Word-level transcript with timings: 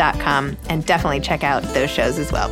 and 0.00 0.84
definitely 0.86 1.20
check 1.20 1.44
out 1.44 1.62
those 1.74 1.90
shows 1.90 2.18
as 2.18 2.32
well. 2.32 2.48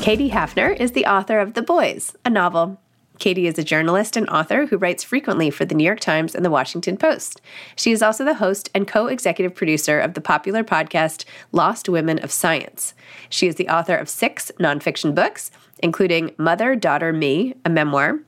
Katie 0.00 0.30
Hafner 0.30 0.74
is 0.78 0.92
the 0.92 1.04
author 1.04 1.38
of 1.38 1.54
The 1.54 1.62
Boys, 1.62 2.16
a 2.24 2.30
novel. 2.30 2.80
Katie 3.18 3.46
is 3.46 3.58
a 3.58 3.64
journalist 3.64 4.16
and 4.16 4.28
author 4.30 4.66
who 4.66 4.78
writes 4.78 5.02
frequently 5.02 5.50
for 5.50 5.64
the 5.64 5.74
New 5.74 5.84
York 5.84 6.00
Times 6.00 6.34
and 6.34 6.44
the 6.44 6.50
Washington 6.50 6.96
Post. 6.96 7.40
She 7.76 7.90
is 7.90 8.00
also 8.00 8.24
the 8.24 8.36
host 8.36 8.70
and 8.74 8.86
co 8.86 9.06
executive 9.06 9.54
producer 9.54 9.98
of 9.98 10.14
the 10.14 10.20
popular 10.20 10.62
podcast 10.62 11.24
Lost 11.52 11.88
Women 11.88 12.18
of 12.20 12.30
Science. 12.30 12.94
She 13.28 13.48
is 13.48 13.56
the 13.56 13.68
author 13.68 13.96
of 13.96 14.08
six 14.08 14.52
nonfiction 14.58 15.14
books, 15.14 15.50
including 15.80 16.34
Mother, 16.38 16.76
Daughter, 16.76 17.12
Me, 17.12 17.54
a 17.64 17.68
memoir, 17.68 18.20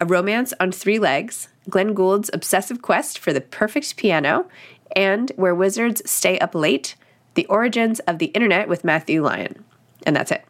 A 0.00 0.06
Romance 0.06 0.54
on 0.58 0.72
Three 0.72 0.98
Legs, 0.98 1.48
Glenn 1.70 1.94
Gould's 1.94 2.30
Obsessive 2.32 2.82
Quest 2.82 3.18
for 3.18 3.32
the 3.32 3.40
Perfect 3.40 3.96
Piano, 3.96 4.46
and 4.94 5.30
Where 5.36 5.54
Wizards 5.54 6.02
Stay 6.10 6.38
Up 6.38 6.54
Late 6.54 6.96
The 7.34 7.46
Origins 7.46 8.00
of 8.00 8.18
the 8.18 8.26
Internet 8.26 8.68
with 8.68 8.84
Matthew 8.84 9.22
Lyon. 9.22 9.64
And 10.04 10.16
that's 10.16 10.32
it. 10.32 10.44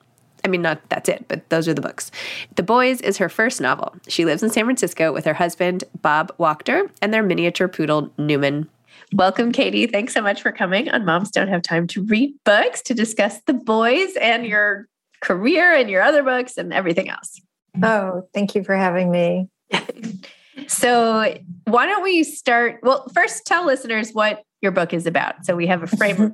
I 0.44 0.48
mean, 0.48 0.62
not 0.62 0.80
that's 0.88 1.08
it, 1.08 1.26
but 1.28 1.48
those 1.50 1.68
are 1.68 1.74
the 1.74 1.82
books. 1.82 2.10
The 2.56 2.62
Boys 2.62 3.00
is 3.02 3.18
her 3.18 3.28
first 3.28 3.60
novel. 3.60 3.94
She 4.08 4.24
lives 4.24 4.42
in 4.42 4.50
San 4.50 4.64
Francisco 4.64 5.12
with 5.12 5.24
her 5.26 5.34
husband, 5.34 5.84
Bob 6.00 6.36
Wachter, 6.38 6.90
and 7.02 7.12
their 7.12 7.22
miniature 7.22 7.68
poodle, 7.68 8.10
Newman. 8.16 8.68
Welcome, 9.12 9.52
Katie. 9.52 9.86
Thanks 9.86 10.14
so 10.14 10.22
much 10.22 10.40
for 10.40 10.52
coming 10.52 10.88
on 10.88 11.04
Moms 11.04 11.30
Don't 11.30 11.48
Have 11.48 11.62
Time 11.62 11.86
to 11.88 12.04
Read 12.04 12.32
Books 12.44 12.80
to 12.82 12.94
discuss 12.94 13.40
The 13.46 13.54
Boys 13.54 14.14
and 14.20 14.46
your 14.46 14.88
career 15.20 15.74
and 15.74 15.90
your 15.90 16.02
other 16.02 16.22
books 16.22 16.56
and 16.56 16.72
everything 16.72 17.10
else. 17.10 17.40
Oh, 17.82 18.28
thank 18.32 18.54
you 18.54 18.64
for 18.64 18.74
having 18.74 19.10
me. 19.10 19.48
So, 20.68 21.34
why 21.64 21.86
don't 21.86 22.02
we 22.02 22.24
start? 22.24 22.80
Well, 22.82 23.06
first, 23.14 23.46
tell 23.46 23.66
listeners 23.66 24.12
what 24.12 24.42
your 24.60 24.72
book 24.72 24.92
is 24.92 25.06
about 25.06 25.44
so 25.44 25.56
we 25.56 25.66
have 25.66 25.82
a 25.82 25.86
frame 25.86 26.20
of 26.20 26.32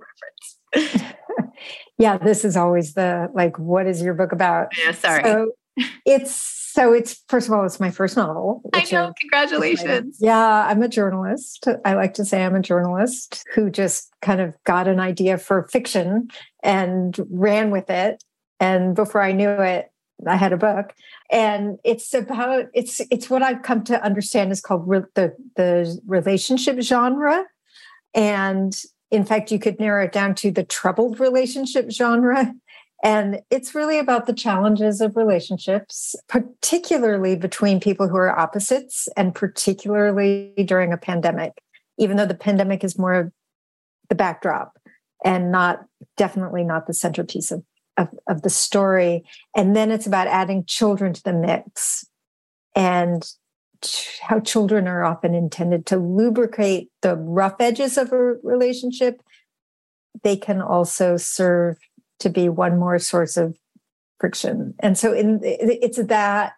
reference. 0.74 1.14
yeah, 1.98 2.18
this 2.18 2.44
is 2.44 2.56
always 2.56 2.94
the 2.94 3.30
like, 3.34 3.58
what 3.58 3.86
is 3.86 4.02
your 4.02 4.14
book 4.14 4.32
about? 4.32 4.68
Yeah, 4.78 4.92
sorry. 4.92 5.22
So 5.22 5.52
it's 6.04 6.32
so 6.76 6.92
it's 6.92 7.22
first 7.28 7.48
of 7.48 7.54
all, 7.54 7.64
it's 7.64 7.80
my 7.80 7.90
first 7.90 8.16
novel. 8.16 8.62
I 8.74 8.84
know. 8.92 9.12
Congratulations. 9.18 10.18
Yeah, 10.20 10.66
I'm 10.66 10.82
a 10.82 10.88
journalist. 10.88 11.66
I 11.84 11.94
like 11.94 12.14
to 12.14 12.24
say 12.24 12.44
I'm 12.44 12.54
a 12.54 12.60
journalist 12.60 13.44
who 13.54 13.70
just 13.70 14.12
kind 14.20 14.40
of 14.40 14.54
got 14.64 14.86
an 14.86 15.00
idea 15.00 15.38
for 15.38 15.68
fiction 15.68 16.28
and 16.62 17.16
ran 17.30 17.70
with 17.70 17.88
it. 17.88 18.22
And 18.60 18.94
before 18.94 19.22
I 19.22 19.32
knew 19.32 19.48
it, 19.48 19.90
I 20.26 20.36
had 20.36 20.52
a 20.52 20.56
book, 20.56 20.94
and 21.30 21.78
it's 21.84 22.14
about 22.14 22.66
it's 22.72 23.00
it's 23.10 23.28
what 23.28 23.42
I've 23.42 23.62
come 23.62 23.84
to 23.84 24.02
understand 24.02 24.50
is 24.52 24.60
called 24.60 24.88
re- 24.88 25.02
the 25.14 25.34
the 25.56 26.00
relationship 26.06 26.80
genre, 26.80 27.44
and 28.14 28.74
in 29.10 29.24
fact, 29.24 29.52
you 29.52 29.58
could 29.58 29.78
narrow 29.78 30.04
it 30.04 30.12
down 30.12 30.34
to 30.36 30.50
the 30.50 30.64
troubled 30.64 31.20
relationship 31.20 31.90
genre. 31.90 32.52
And 33.04 33.40
it's 33.50 33.74
really 33.74 33.98
about 33.98 34.26
the 34.26 34.32
challenges 34.32 35.02
of 35.02 35.16
relationships, 35.16 36.16
particularly 36.28 37.36
between 37.36 37.78
people 37.78 38.08
who 38.08 38.16
are 38.16 38.36
opposites, 38.36 39.06
and 39.18 39.34
particularly 39.34 40.54
during 40.64 40.92
a 40.92 40.96
pandemic, 40.96 41.52
even 41.98 42.16
though 42.16 42.26
the 42.26 42.34
pandemic 42.34 42.82
is 42.82 42.98
more 42.98 43.32
the 44.08 44.14
backdrop 44.14 44.78
and 45.24 45.52
not 45.52 45.84
definitely 46.16 46.64
not 46.64 46.86
the 46.86 46.94
centerpiece 46.94 47.50
of 47.50 47.62
of, 47.96 48.08
of 48.28 48.42
the 48.42 48.50
story. 48.50 49.24
And 49.54 49.74
then 49.74 49.90
it's 49.90 50.06
about 50.06 50.28
adding 50.28 50.64
children 50.66 51.12
to 51.12 51.22
the 51.22 51.32
mix 51.32 52.06
and 52.74 53.24
how 54.22 54.40
children 54.40 54.88
are 54.88 55.04
often 55.04 55.34
intended 55.34 55.86
to 55.86 55.98
lubricate 55.98 56.90
the 57.02 57.16
rough 57.16 57.56
edges 57.60 57.98
of 57.98 58.12
a 58.12 58.34
relationship 58.42 59.20
they 60.22 60.36
can 60.36 60.60
also 60.60 61.16
serve 61.16 61.76
to 62.20 62.30
be 62.30 62.48
one 62.48 62.78
more 62.78 62.98
source 62.98 63.36
of 63.36 63.56
friction. 64.18 64.74
And 64.80 64.96
so 64.96 65.12
in 65.12 65.40
it's 65.42 66.02
that 66.02 66.54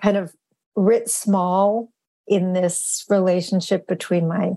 kind 0.00 0.16
of 0.16 0.34
writ 0.74 1.10
small 1.10 1.90
in 2.26 2.54
this 2.54 3.04
relationship 3.08 3.86
between 3.86 4.26
my 4.26 4.52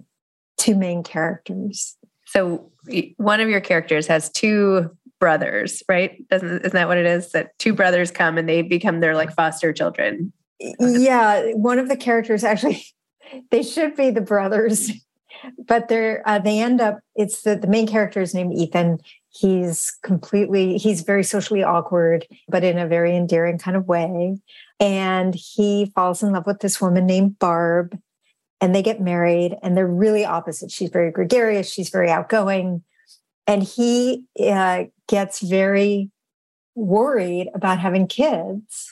two 0.58 0.76
main 0.76 1.04
characters. 1.04 1.98
So 2.26 2.72
one 3.18 3.42
of 3.42 3.50
your 3.50 3.62
characters 3.62 4.08
has 4.08 4.30
two 4.30 4.90
brothers, 5.20 5.84
right? 5.90 6.28
Doesn't 6.30 6.60
isn't 6.60 6.74
that 6.74 6.88
what 6.88 6.98
it 6.98 7.06
is? 7.06 7.32
That 7.32 7.58
two 7.60 7.74
brothers 7.74 8.12
come 8.12 8.38
and 8.38 8.48
they 8.48 8.62
become 8.62 9.00
their 9.00 9.16
like 9.16 9.34
foster 9.34 9.74
children. 9.74 10.32
Yeah, 10.80 11.52
one 11.54 11.80
of 11.80 11.88
the 11.88 11.98
characters 11.98 12.44
actually 12.44 12.84
they 13.52 13.64
should 13.64 13.96
be 13.96 14.10
the 14.10 14.22
brothers, 14.22 14.92
but 15.68 15.88
they're 15.88 16.22
uh, 16.26 16.40
they 16.40 16.60
end 16.60 16.82
up. 16.82 17.00
It's 17.16 17.42
the 17.42 17.56
the 17.56 17.68
main 17.68 17.88
character 17.88 18.22
is 18.22 18.34
named 18.34 18.54
Ethan. 18.54 19.00
He's 19.30 19.96
completely 20.04 20.78
he's 20.78 21.02
very 21.02 21.24
socially 21.24 21.64
awkward, 21.64 22.26
but 22.48 22.64
in 22.64 22.78
a 22.78 22.88
very 22.88 23.16
endearing 23.16 23.58
kind 23.58 23.78
of 23.78 23.88
way. 23.88 24.38
And 24.80 25.36
he 25.36 25.92
falls 25.96 26.22
in 26.22 26.34
love 26.34 26.46
with 26.46 26.60
this 26.60 26.80
woman 26.80 27.06
named 27.06 27.40
Barb, 27.40 27.98
and 28.62 28.74
they 28.74 28.84
get 28.84 29.02
married. 29.02 29.58
And 29.62 29.76
they're 29.76 29.88
really 29.88 30.26
opposite. 30.26 30.72
She's 30.72 30.90
very 30.90 31.12
gregarious. 31.12 31.72
She's 31.72 31.90
very 31.90 32.10
outgoing, 32.10 32.84
and 33.46 33.64
he 33.64 34.26
uh, 34.40 34.86
gets 35.08 35.42
very 35.42 36.12
worried 36.76 37.50
about 37.54 37.80
having 37.80 38.08
kids, 38.08 38.92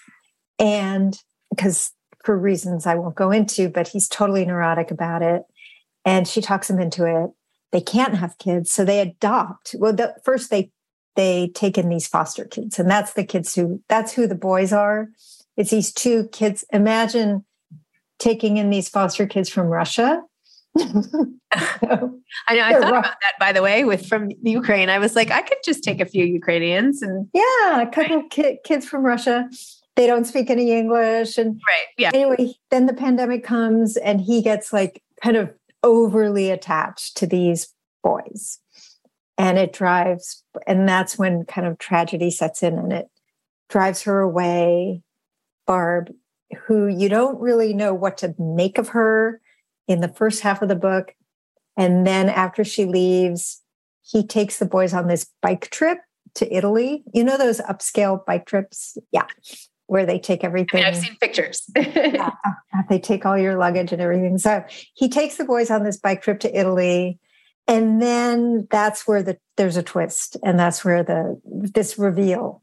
and 0.60 1.20
because 1.50 1.92
for 2.24 2.38
reasons 2.38 2.86
I 2.86 2.96
won't 2.96 3.16
go 3.16 3.32
into, 3.32 3.70
but 3.70 3.88
he's 3.88 4.08
totally 4.08 4.46
neurotic 4.46 4.92
about 4.92 5.22
it. 5.22 5.44
And 6.04 6.28
she 6.28 6.42
talks 6.42 6.70
him 6.70 6.80
into 6.80 7.06
it. 7.06 7.32
They 7.72 7.82
can't 7.82 8.16
have 8.16 8.38
kids, 8.38 8.72
so 8.72 8.84
they 8.84 9.00
adopt. 9.00 9.76
Well, 9.78 9.94
the, 9.94 10.16
first 10.24 10.50
they 10.50 10.72
they 11.16 11.52
take 11.56 11.78
in 11.78 11.90
these 11.90 12.08
foster 12.08 12.46
kids, 12.46 12.78
and 12.80 12.90
that's 12.90 13.14
the 13.14 13.24
kids 13.24 13.56
who 13.56 13.82
that's 13.88 14.14
who 14.14 14.28
the 14.28 14.36
boys 14.36 14.74
are. 14.74 15.10
It's 15.58 15.72
these 15.72 15.94
two 15.94 16.28
kids. 16.30 16.66
Imagine 16.74 17.46
taking 18.20 18.58
in 18.58 18.70
these 18.70 18.90
foster 18.90 19.26
kids 19.26 19.50
from 19.50 19.68
Russia. 19.68 20.22
I 20.80 22.56
know. 22.56 22.64
I 22.64 22.74
thought 22.74 22.92
rough. 22.92 23.06
about 23.06 23.18
that, 23.22 23.34
by 23.40 23.52
the 23.52 23.62
way, 23.62 23.86
with 23.86 24.06
from 24.08 24.30
Ukraine. 24.44 24.90
I 24.90 25.00
was 25.00 25.16
like, 25.16 25.32
I 25.32 25.42
could 25.42 25.60
just 25.64 25.84
take 25.84 26.02
a 26.02 26.06
few 26.06 26.26
Ukrainians 26.26 27.02
and 27.02 27.28
yeah, 27.34 27.82
a 27.82 27.88
couple 27.90 28.18
right. 28.18 28.30
ki- 28.30 28.60
kids 28.64 28.86
from 28.86 29.04
Russia 29.04 29.50
they 29.96 30.08
don't 30.08 30.26
speak 30.26 30.50
any 30.50 30.72
English. 30.72 31.38
And 31.38 31.62
right. 31.68 31.88
Yeah. 31.98 32.12
Anyway, 32.14 32.56
then 32.70 32.86
the 32.86 32.94
pandemic 32.94 33.44
comes 33.44 33.98
and 33.98 34.22
he 34.22 34.42
gets 34.42 34.74
like 34.74 35.02
kind 35.24 35.38
of 35.38 35.54
overly 35.84 36.52
attached 36.52 37.18
to 37.18 37.28
these 37.28 37.74
boys. 38.04 38.60
And 39.38 39.58
it 39.58 39.74
drives, 39.74 40.44
and 40.66 40.88
that's 40.88 41.18
when 41.18 41.44
kind 41.46 41.68
of 41.68 41.78
tragedy 41.78 42.32
sets 42.32 42.64
in 42.64 42.78
and 42.78 42.94
it 42.94 43.10
drives 43.70 44.04
her 44.04 44.22
away. 44.22 45.02
Barb, 45.68 46.14
who 46.68 46.88
you 46.88 47.10
don't 47.10 47.40
really 47.40 47.74
know 47.74 47.94
what 47.94 48.18
to 48.20 48.36
make 48.38 48.78
of 48.78 48.90
her 48.90 49.42
in 49.88 50.02
the 50.02 50.08
first 50.08 50.42
half 50.42 50.62
of 50.62 50.70
the 50.70 50.76
book. 50.76 51.14
And 51.78 52.06
then 52.06 52.30
after 52.30 52.64
she 52.64 52.86
leaves, 52.86 53.62
he 54.02 54.26
takes 54.26 54.60
the 54.60 54.66
boys 54.66 54.94
on 54.94 55.08
this 55.08 55.28
bike 55.42 55.70
trip 55.70 56.00
to 56.36 56.54
Italy. 56.56 57.04
You 57.14 57.24
know 57.24 57.38
those 57.38 57.60
upscale 57.62 58.24
bike 58.26 58.46
trips? 58.46 58.98
Yeah 59.12 59.28
where 59.88 60.06
they 60.06 60.20
take 60.20 60.44
everything. 60.44 60.82
I 60.82 60.86
mean, 60.86 60.94
I've 60.94 60.98
seen 60.98 61.16
pictures. 61.18 61.64
yeah, 61.76 62.32
uh, 62.46 62.82
they 62.90 63.00
take 63.00 63.26
all 63.26 63.38
your 63.38 63.58
luggage 63.58 63.92
and 63.92 64.02
everything. 64.02 64.38
So 64.38 64.64
he 64.94 65.10
takes 65.10 65.38
the 65.38 65.46
boys 65.46 65.70
on 65.70 65.84
this 65.84 65.98
bike 65.98 66.22
trip 66.22 66.40
to 66.42 66.60
Italy. 66.60 67.20
And 67.68 68.02
then 68.02 68.68
that's 68.70 69.08
where 69.08 69.24
the 69.24 69.38
there's 69.58 69.78
a 69.78 69.84
twist. 69.84 70.38
And 70.44 70.60
that's 70.60 70.84
where 70.84 71.04
the 71.04 71.40
this 71.44 71.98
reveal 71.98 72.62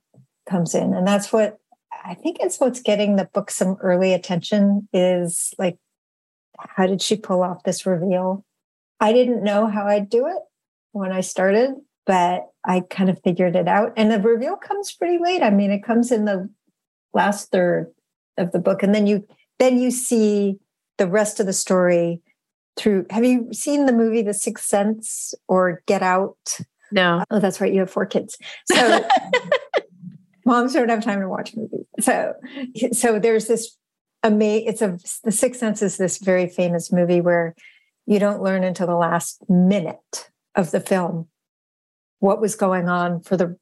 comes 0.49 0.75
in. 0.75 0.95
And 0.95 1.07
that's 1.07 1.33
what 1.33 1.59
I 2.05 2.15
think 2.15 2.39
it's 2.41 2.59
what's 2.59 2.81
getting 2.81 3.17
the 3.17 3.29
book 3.33 3.51
some 3.51 3.77
early 3.81 4.13
attention 4.13 4.89
is 4.93 5.55
like, 5.59 5.79
how 6.59 6.87
did 6.87 7.03
she 7.03 7.17
pull 7.17 7.43
off 7.43 7.63
this 7.65 7.87
reveal? 7.87 8.45
I 9.01 9.13
didn't 9.13 9.43
know 9.43 9.67
how 9.67 9.87
I'd 9.87 10.09
do 10.09 10.27
it 10.27 10.43
when 10.93 11.13
I 11.13 11.21
started, 11.21 11.75
but 12.07 12.49
I 12.65 12.81
kind 12.81 13.11
of 13.11 13.21
figured 13.23 13.57
it 13.57 13.69
out. 13.69 13.93
And 13.97 14.11
the 14.11 14.21
reveal 14.21 14.57
comes 14.57 14.93
pretty 14.93 15.19
late. 15.23 15.43
I 15.43 15.51
mean, 15.51 15.71
it 15.71 15.83
comes 15.83 16.13
in 16.13 16.25
the 16.25 16.49
last 17.15 17.51
third 17.51 17.93
of 18.39 18.53
the 18.53 18.59
book 18.59 18.83
and 18.83 18.95
then 18.95 19.07
you 19.07 19.27
then 19.59 19.79
you 19.79 19.91
see 19.91 20.59
the 20.99 21.07
rest 21.07 21.41
of 21.41 21.47
the 21.47 21.53
story 21.53 22.21
through 22.77 23.07
have 23.11 23.25
you 23.25 23.49
seen 23.53 23.87
the 23.87 23.93
movie 23.93 24.23
the 24.23 24.35
sixth 24.35 24.65
sense 24.65 25.35
or 25.49 25.83
get 25.87 26.03
out 26.03 26.59
no 26.91 27.23
oh 27.31 27.39
that's 27.39 27.61
right 27.61 27.73
you 27.73 27.81
have 27.81 27.91
four 27.91 28.07
kids 28.07 28.39
so 28.71 29.07
moms 30.47 30.73
don't 30.73 30.89
have 30.89 31.05
time 31.05 31.21
to 31.21 31.29
watch 31.29 31.55
movies 31.55 31.85
so 32.01 32.33
so 32.93 33.19
there's 33.19 33.47
this 33.47 33.77
amazing 34.23 34.69
it's 34.69 34.83
a 34.83 34.99
the 35.25 35.33
sixth 35.33 35.61
sense 35.61 35.83
is 35.83 35.97
this 35.97 36.19
very 36.19 36.49
famous 36.49 36.93
movie 36.93 37.21
where 37.21 37.55
you 38.07 38.19
don't 38.19 38.43
learn 38.43 38.65
until 38.65 38.87
the 38.87 38.97
last 38.97 39.43
minute 39.49 40.31
of 40.55 40.71
the 40.71 40.81
film 40.81 41.29
what 42.19 42.41
was 42.41 42.55
going 42.55 42.89
on 42.89 43.21
for 43.21 43.37
the 43.37 43.57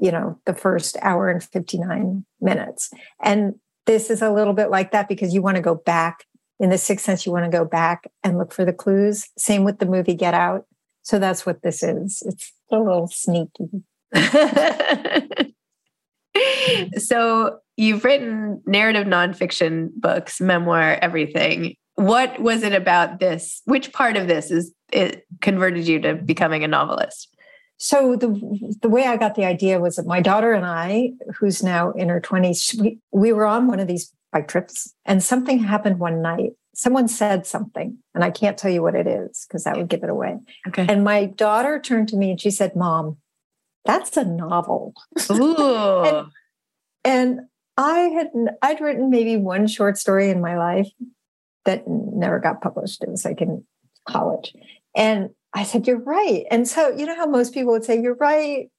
you 0.00 0.10
know, 0.10 0.38
the 0.44 0.54
first 0.54 0.96
hour 1.02 1.28
and 1.28 1.42
59 1.42 2.24
minutes. 2.40 2.90
And 3.22 3.54
this 3.86 4.10
is 4.10 4.22
a 4.22 4.30
little 4.30 4.52
bit 4.52 4.70
like 4.70 4.92
that 4.92 5.08
because 5.08 5.34
you 5.34 5.42
want 5.42 5.56
to 5.56 5.62
go 5.62 5.74
back 5.74 6.24
in 6.60 6.70
the 6.70 6.78
sixth 6.78 7.04
sense, 7.04 7.24
you 7.24 7.32
want 7.32 7.44
to 7.44 7.56
go 7.56 7.64
back 7.64 8.10
and 8.24 8.36
look 8.36 8.52
for 8.52 8.64
the 8.64 8.72
clues. 8.72 9.28
Same 9.38 9.64
with 9.64 9.78
the 9.78 9.86
movie 9.86 10.14
Get 10.14 10.34
Out. 10.34 10.66
So 11.02 11.18
that's 11.18 11.46
what 11.46 11.62
this 11.62 11.82
is. 11.82 12.22
It's 12.26 12.52
a 12.70 12.78
little 12.78 13.06
sneaky. 13.06 13.68
so 16.98 17.58
you've 17.78 18.04
written 18.04 18.60
narrative 18.66 19.06
nonfiction 19.06 19.88
books, 19.94 20.40
memoir, 20.40 20.98
everything. 21.00 21.74
What 21.94 22.38
was 22.40 22.62
it 22.62 22.74
about 22.74 23.18
this? 23.18 23.62
Which 23.64 23.92
part 23.92 24.16
of 24.16 24.28
this 24.28 24.50
is 24.50 24.72
it 24.92 25.26
converted 25.40 25.88
you 25.88 26.00
to 26.00 26.14
becoming 26.14 26.62
a 26.64 26.68
novelist? 26.68 27.34
so 27.78 28.16
the 28.16 28.28
the 28.82 28.88
way 28.88 29.06
I 29.06 29.16
got 29.16 29.36
the 29.36 29.44
idea 29.44 29.80
was 29.80 29.96
that 29.96 30.06
my 30.06 30.20
daughter 30.20 30.52
and 30.52 30.66
I, 30.66 31.12
who's 31.36 31.62
now 31.62 31.92
in 31.92 32.08
her 32.08 32.20
twenties, 32.20 32.74
we, 32.78 32.98
we 33.12 33.32
were 33.32 33.46
on 33.46 33.68
one 33.68 33.78
of 33.78 33.86
these 33.86 34.12
bike 34.32 34.48
trips, 34.48 34.94
and 35.04 35.22
something 35.22 35.60
happened 35.60 36.00
one 36.00 36.20
night. 36.20 36.50
Someone 36.74 37.08
said 37.08 37.46
something, 37.46 37.98
and 38.14 38.24
I 38.24 38.30
can't 38.30 38.58
tell 38.58 38.70
you 38.70 38.82
what 38.82 38.96
it 38.96 39.06
is 39.06 39.46
because 39.48 39.64
that 39.64 39.76
would 39.76 39.88
give 39.88 40.02
it 40.02 40.10
away. 40.10 40.38
Okay. 40.66 40.86
And 40.88 41.04
my 41.04 41.26
daughter 41.26 41.80
turned 41.80 42.08
to 42.08 42.16
me 42.16 42.32
and 42.32 42.40
she 42.40 42.50
said, 42.50 42.74
"Mom, 42.74 43.18
that's 43.84 44.16
a 44.16 44.24
novel." 44.24 44.94
Ooh. 45.30 46.04
and, 46.04 46.26
and 47.04 47.40
I 47.78 47.98
had 48.08 48.28
I'd 48.60 48.80
written 48.80 49.08
maybe 49.08 49.36
one 49.36 49.66
short 49.66 49.96
story 49.96 50.28
in 50.28 50.42
my 50.42 50.58
life 50.58 50.90
that 51.64 51.84
never 51.86 52.40
got 52.40 52.60
published. 52.60 53.02
It 53.02 53.08
was 53.08 53.24
like 53.24 53.40
in 53.40 53.64
college, 54.06 54.52
and 54.94 55.30
I 55.54 55.64
said, 55.64 55.86
You're 55.86 56.00
right. 56.00 56.44
And 56.50 56.68
so, 56.68 56.88
you 56.90 57.06
know 57.06 57.16
how 57.16 57.26
most 57.26 57.54
people 57.54 57.72
would 57.72 57.84
say, 57.84 58.00
You're 58.00 58.14
right. 58.14 58.70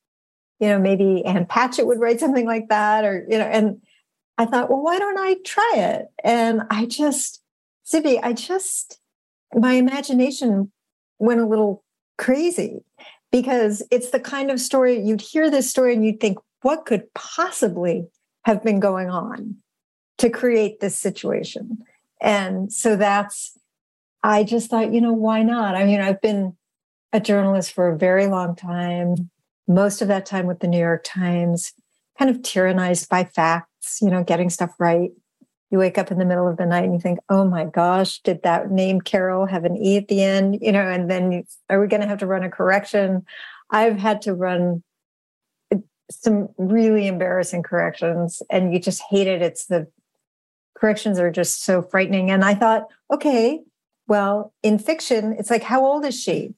You 0.60 0.68
know, 0.68 0.80
maybe 0.80 1.24
Ann 1.26 1.46
Patchett 1.46 1.88
would 1.88 2.00
write 2.00 2.20
something 2.20 2.46
like 2.46 2.70
that, 2.70 3.06
or, 3.06 3.26
you 3.30 3.38
know, 3.38 3.46
and 3.46 3.82
I 4.38 4.46
thought, 4.46 4.70
Well, 4.70 4.82
why 4.82 5.00
don't 5.00 5.18
I 5.18 5.36
try 5.46 5.74
it? 5.78 6.08
And 6.24 6.64
I 6.70 6.86
just, 6.86 7.42
Zibby, 7.92 8.20
I 8.22 8.34
just, 8.34 9.00
my 9.54 9.74
imagination 9.74 10.72
went 11.18 11.40
a 11.40 11.48
little 11.48 11.84
crazy 12.18 12.84
because 13.32 13.82
it's 13.92 14.12
the 14.12 14.20
kind 14.20 14.52
of 14.52 14.60
story 14.60 15.00
you'd 15.00 15.22
hear 15.22 15.50
this 15.50 15.70
story 15.70 15.94
and 15.94 16.06
you'd 16.06 16.20
think, 16.20 16.38
What 16.62 16.86
could 16.86 17.14
possibly 17.14 18.08
have 18.46 18.64
been 18.64 18.80
going 18.80 19.10
on 19.10 19.58
to 20.18 20.30
create 20.30 20.80
this 20.80 20.98
situation? 20.98 21.80
And 22.22 22.72
so 22.72 22.96
that's, 22.96 23.58
I 24.24 24.44
just 24.44 24.70
thought, 24.70 24.94
you 24.94 25.02
know, 25.02 25.14
why 25.14 25.44
not? 25.44 25.76
I 25.76 25.86
mean, 25.86 26.02
I've 26.02 26.22
been 26.22 26.58
a 27.14 27.20
journalist 27.20 27.72
for 27.72 27.90
a 27.90 27.98
very 27.98 28.28
long 28.28 28.56
time, 28.56 29.30
most 29.68 30.02
of 30.02 30.08
that 30.10 30.26
time 30.26 30.46
with 30.46 30.60
the 30.60 30.68
New 30.68 30.80
York 30.80 31.04
Times, 31.04 31.74
kind 32.18 32.30
of 32.30 32.42
tyrannized 32.42 33.08
by 33.08 33.24
facts, 33.24 34.00
you 34.02 34.10
know, 34.10 34.24
getting 34.24 34.50
stuff 34.50 34.72
right. 34.80 35.12
You 35.72 35.78
wake 35.78 35.98
up 35.98 36.12
in 36.12 36.18
the 36.18 36.26
middle 36.26 36.48
of 36.48 36.58
the 36.58 36.66
night 36.66 36.84
and 36.84 36.94
you 36.94 37.00
think, 37.00 37.20
oh 37.30 37.46
my 37.46 37.64
gosh, 37.64 38.20
did 38.22 38.42
that 38.44 38.72
name 38.72 39.00
Carol 39.02 39.46
have 39.46 39.66
an 39.66 39.78
E 39.78 39.98
at 39.98 40.08
the 40.08 40.24
end? 40.24 40.58
You 40.62 40.72
know, 40.72 40.82
and 40.82 41.10
then 41.10 41.44
are 41.70 41.80
we 41.80 41.88
going 41.88 42.02
to 42.02 42.08
have 42.08 42.18
to 42.20 42.28
run 42.28 42.44
a 42.44 42.50
correction? 42.50 43.24
I've 43.70 43.98
had 43.98 44.24
to 44.24 44.34
run 44.34 44.84
some 46.10 46.50
really 46.58 47.08
embarrassing 47.08 47.64
corrections 47.64 48.42
and 48.50 48.74
you 48.74 48.80
just 48.80 49.02
hate 49.10 49.28
it. 49.28 49.42
It's 49.42 49.66
the 49.66 49.88
corrections 50.78 51.20
are 51.20 51.32
just 51.32 51.64
so 51.64 51.82
frightening. 51.82 52.32
And 52.32 52.44
I 52.44 52.56
thought, 52.56 52.88
okay, 53.14 53.62
well, 54.08 54.54
in 54.64 54.80
fiction, 54.80 55.36
it's 55.38 55.50
like, 55.50 55.64
how 55.64 55.86
old 55.86 56.06
is 56.06 56.20
she? 56.20 56.56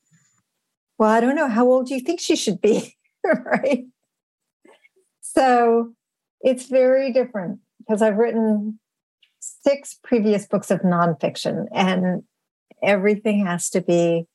well, 1.01 1.10
I 1.10 1.20
don't 1.20 1.36
know. 1.36 1.48
How 1.50 1.65
old 1.65 1.88
do 1.88 1.96
you 1.96 2.00
think 2.00 2.20
she 2.20 2.36
should 2.36 2.62
be? 2.62 2.96
right. 3.24 3.86
So 5.22 5.93
it's 6.41 6.67
very 6.67 7.12
different 7.12 7.60
because 7.79 8.03
I've 8.03 8.17
written 8.17 8.79
six 9.39 9.98
previous 10.03 10.46
books 10.46 10.70
of 10.70 10.81
nonfiction 10.81 11.65
and 11.74 12.22
everything 12.84 13.48
has 13.48 13.72
to 13.72 13.81
be 13.81 14.27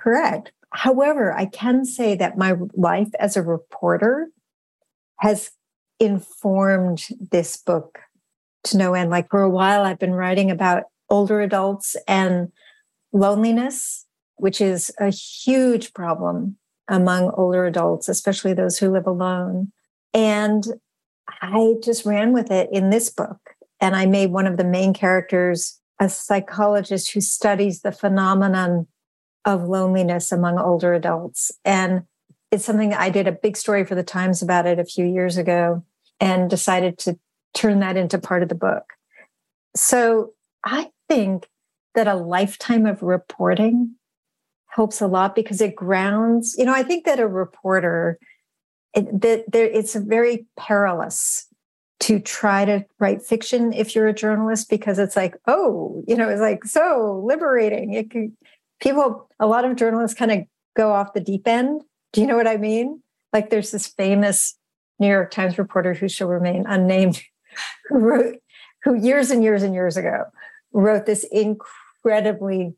correct. 0.00 0.52
However, 0.76 1.32
I 1.32 1.46
can 1.46 1.86
say 1.86 2.14
that 2.16 2.36
my 2.36 2.54
life 2.74 3.08
as 3.18 3.36
a 3.36 3.42
reporter 3.42 4.28
has 5.20 5.50
informed 5.98 7.08
this 7.30 7.56
book 7.56 7.98
to 8.64 8.76
no 8.76 8.92
end. 8.92 9.08
Like 9.08 9.30
for 9.30 9.40
a 9.40 9.48
while, 9.48 9.82
I've 9.82 9.98
been 9.98 10.12
writing 10.12 10.50
about 10.50 10.84
older 11.08 11.40
adults 11.40 11.96
and 12.06 12.52
loneliness, 13.12 14.04
which 14.36 14.60
is 14.60 14.92
a 15.00 15.08
huge 15.08 15.94
problem 15.94 16.58
among 16.88 17.30
older 17.30 17.64
adults, 17.64 18.08
especially 18.08 18.52
those 18.52 18.78
who 18.78 18.90
live 18.90 19.06
alone. 19.06 19.72
And 20.12 20.62
I 21.40 21.76
just 21.82 22.04
ran 22.04 22.34
with 22.34 22.50
it 22.50 22.68
in 22.70 22.90
this 22.90 23.08
book. 23.08 23.38
And 23.80 23.96
I 23.96 24.04
made 24.04 24.30
one 24.30 24.46
of 24.46 24.58
the 24.58 24.64
main 24.64 24.92
characters 24.92 25.80
a 25.98 26.10
psychologist 26.10 27.12
who 27.12 27.22
studies 27.22 27.80
the 27.80 27.92
phenomenon 27.92 28.86
of 29.46 29.62
loneliness 29.62 30.32
among 30.32 30.58
older 30.58 30.92
adults. 30.92 31.52
And 31.64 32.02
it's 32.50 32.64
something 32.64 32.92
I 32.92 33.08
did 33.10 33.28
a 33.28 33.32
big 33.32 33.56
story 33.56 33.84
for 33.84 33.94
the 33.94 34.02
Times 34.02 34.42
about 34.42 34.66
it 34.66 34.78
a 34.78 34.84
few 34.84 35.06
years 35.06 35.36
ago 35.38 35.84
and 36.20 36.50
decided 36.50 36.98
to 36.98 37.18
turn 37.54 37.80
that 37.80 37.96
into 37.96 38.18
part 38.18 38.42
of 38.42 38.48
the 38.48 38.54
book. 38.54 38.92
So 39.74 40.32
I 40.64 40.90
think 41.08 41.48
that 41.94 42.08
a 42.08 42.14
lifetime 42.14 42.86
of 42.86 43.02
reporting 43.02 43.94
helps 44.66 45.00
a 45.00 45.06
lot 45.06 45.34
because 45.34 45.60
it 45.60 45.74
grounds, 45.74 46.54
you 46.58 46.64
know, 46.64 46.74
I 46.74 46.82
think 46.82 47.06
that 47.06 47.20
a 47.20 47.26
reporter, 47.26 48.18
it, 48.94 49.20
that 49.22 49.44
there, 49.50 49.64
it's 49.64 49.94
very 49.94 50.46
perilous 50.58 51.46
to 52.00 52.18
try 52.18 52.64
to 52.66 52.84
write 52.98 53.22
fiction 53.22 53.72
if 53.72 53.94
you're 53.94 54.08
a 54.08 54.12
journalist 54.12 54.68
because 54.68 54.98
it's 54.98 55.16
like, 55.16 55.34
oh, 55.46 56.04
you 56.06 56.14
know, 56.14 56.28
it's 56.28 56.42
like 56.42 56.64
so 56.64 57.22
liberating. 57.24 57.94
It 57.94 58.10
can, 58.10 58.36
people, 58.80 59.28
a 59.40 59.46
lot 59.46 59.64
of 59.64 59.76
journalists 59.76 60.18
kind 60.18 60.32
of 60.32 60.40
go 60.76 60.92
off 60.92 61.12
the 61.12 61.20
deep 61.20 61.46
end. 61.46 61.82
Do 62.12 62.20
you 62.20 62.26
know 62.26 62.36
what 62.36 62.46
I 62.46 62.56
mean? 62.56 63.02
Like 63.32 63.50
there's 63.50 63.70
this 63.70 63.86
famous 63.86 64.56
New 64.98 65.08
York 65.08 65.30
Times 65.30 65.58
reporter 65.58 65.94
who 65.94 66.08
shall 66.08 66.28
remain 66.28 66.64
unnamed, 66.66 67.22
who 67.88 67.98
wrote, 67.98 68.36
who 68.82 68.94
years 68.94 69.30
and 69.30 69.42
years 69.42 69.62
and 69.62 69.74
years 69.74 69.96
ago 69.96 70.24
wrote 70.72 71.06
this 71.06 71.24
incredibly 71.32 72.74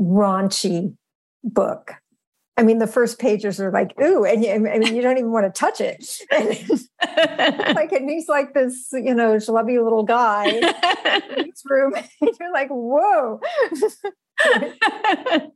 raunchy 0.00 0.96
book. 1.42 1.94
I 2.56 2.62
mean, 2.62 2.78
the 2.78 2.86
first 2.86 3.18
pages 3.18 3.60
are 3.60 3.72
like, 3.72 4.00
ooh, 4.00 4.24
and 4.24 4.44
you, 4.44 4.52
I 4.52 4.58
mean, 4.78 4.94
you 4.94 5.02
don't 5.02 5.18
even 5.18 5.32
want 5.32 5.52
to 5.52 5.58
touch 5.58 5.80
it. 5.80 6.06
And 6.30 6.48
like, 7.74 7.90
and 7.90 8.08
he's 8.08 8.28
like 8.28 8.54
this, 8.54 8.90
you 8.92 9.12
know, 9.12 9.34
schlubby 9.36 9.82
little 9.82 10.04
guy 10.04 10.46
in 11.36 11.46
his 11.46 11.62
room. 11.64 11.94
And 11.96 12.30
you're 12.38 12.52
like, 12.52 12.68
whoa. 12.70 13.40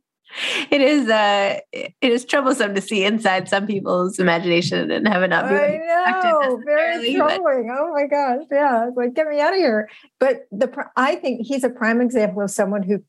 it 0.71 0.81
is 0.81 1.09
uh 1.09 1.59
it 1.73 1.93
is 2.01 2.23
troublesome 2.23 2.75
to 2.75 2.81
see 2.81 3.03
inside 3.03 3.49
some 3.49 3.65
people's 3.65 4.19
imagination 4.19 4.91
and 4.91 5.07
have 5.07 5.23
it 5.23 5.29
not 5.29 5.49
be 5.49 5.55
I 5.55 6.21
know, 6.23 6.61
very 6.65 7.15
troubling. 7.15 7.67
But... 7.67 7.77
Oh 7.77 7.91
my 7.93 8.05
gosh, 8.05 8.45
yeah, 8.51 8.87
it's 8.87 8.97
like 8.97 9.13
get 9.13 9.27
me 9.27 9.39
out 9.39 9.53
of 9.53 9.59
here. 9.59 9.89
But 10.19 10.47
the 10.51 10.71
I 10.95 11.15
think 11.15 11.45
he's 11.45 11.63
a 11.63 11.69
prime 11.69 12.01
example 12.01 12.41
of 12.41 12.51
someone 12.51 12.83
who 12.83 13.03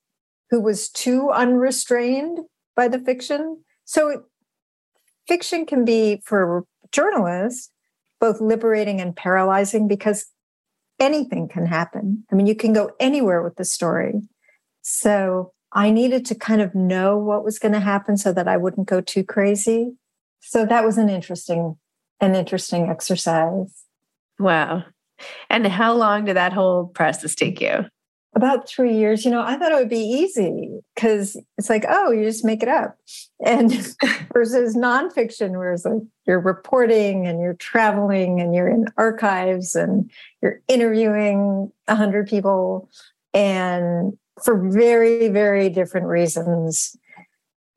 who 0.50 0.60
was 0.60 0.88
too 0.88 1.30
unrestrained 1.30 2.40
by 2.74 2.88
the 2.88 2.98
fiction. 2.98 3.62
So 3.84 4.24
fiction 5.28 5.66
can 5.66 5.84
be 5.84 6.22
for 6.24 6.64
journalists 6.90 7.70
both 8.20 8.40
liberating 8.40 9.00
and 9.00 9.16
paralyzing 9.16 9.88
because 9.88 10.26
anything 10.98 11.48
can 11.48 11.66
happen. 11.66 12.24
I 12.30 12.34
mean, 12.34 12.46
you 12.46 12.54
can 12.54 12.72
go 12.72 12.90
anywhere 13.00 13.42
with 13.42 13.56
the 13.56 13.64
story. 13.64 14.20
So 14.82 15.52
I 15.72 15.90
needed 15.90 16.26
to 16.26 16.34
kind 16.34 16.60
of 16.60 16.74
know 16.74 17.16
what 17.16 17.44
was 17.44 17.58
going 17.58 17.72
to 17.72 17.80
happen 17.80 18.16
so 18.16 18.32
that 18.32 18.48
I 18.48 18.56
wouldn't 18.56 18.88
go 18.88 19.00
too 19.00 19.22
crazy. 19.22 19.92
So 20.40 20.66
that 20.66 20.84
was 20.84 20.98
an 20.98 21.08
interesting, 21.08 21.76
an 22.20 22.34
interesting 22.34 22.88
exercise. 22.88 23.84
Wow. 24.38 24.84
And 25.48 25.66
how 25.66 25.92
long 25.92 26.24
did 26.24 26.36
that 26.36 26.52
whole 26.52 26.86
process 26.86 27.34
take 27.34 27.60
you? 27.60 27.84
About 28.34 28.68
three 28.68 28.96
years. 28.96 29.24
You 29.24 29.32
know, 29.32 29.42
I 29.42 29.56
thought 29.56 29.72
it 29.72 29.78
would 29.78 29.88
be 29.88 29.98
easy 29.98 30.70
because 30.94 31.36
it's 31.58 31.68
like, 31.68 31.84
oh, 31.88 32.10
you 32.10 32.24
just 32.24 32.44
make 32.44 32.62
it 32.62 32.68
up. 32.68 32.96
And 33.44 33.72
versus 34.32 34.76
nonfiction, 34.76 35.50
where 35.58 35.72
it's 35.72 35.84
like 35.84 36.02
you're 36.26 36.40
reporting 36.40 37.26
and 37.26 37.40
you're 37.40 37.54
traveling 37.54 38.40
and 38.40 38.54
you're 38.54 38.68
in 38.68 38.86
archives 38.96 39.74
and 39.74 40.10
you're 40.42 40.62
interviewing 40.68 41.72
a 41.88 41.96
hundred 41.96 42.28
people. 42.28 42.88
And 43.34 44.16
for 44.44 44.70
very, 44.70 45.28
very 45.28 45.68
different 45.68 46.06
reasons. 46.06 46.96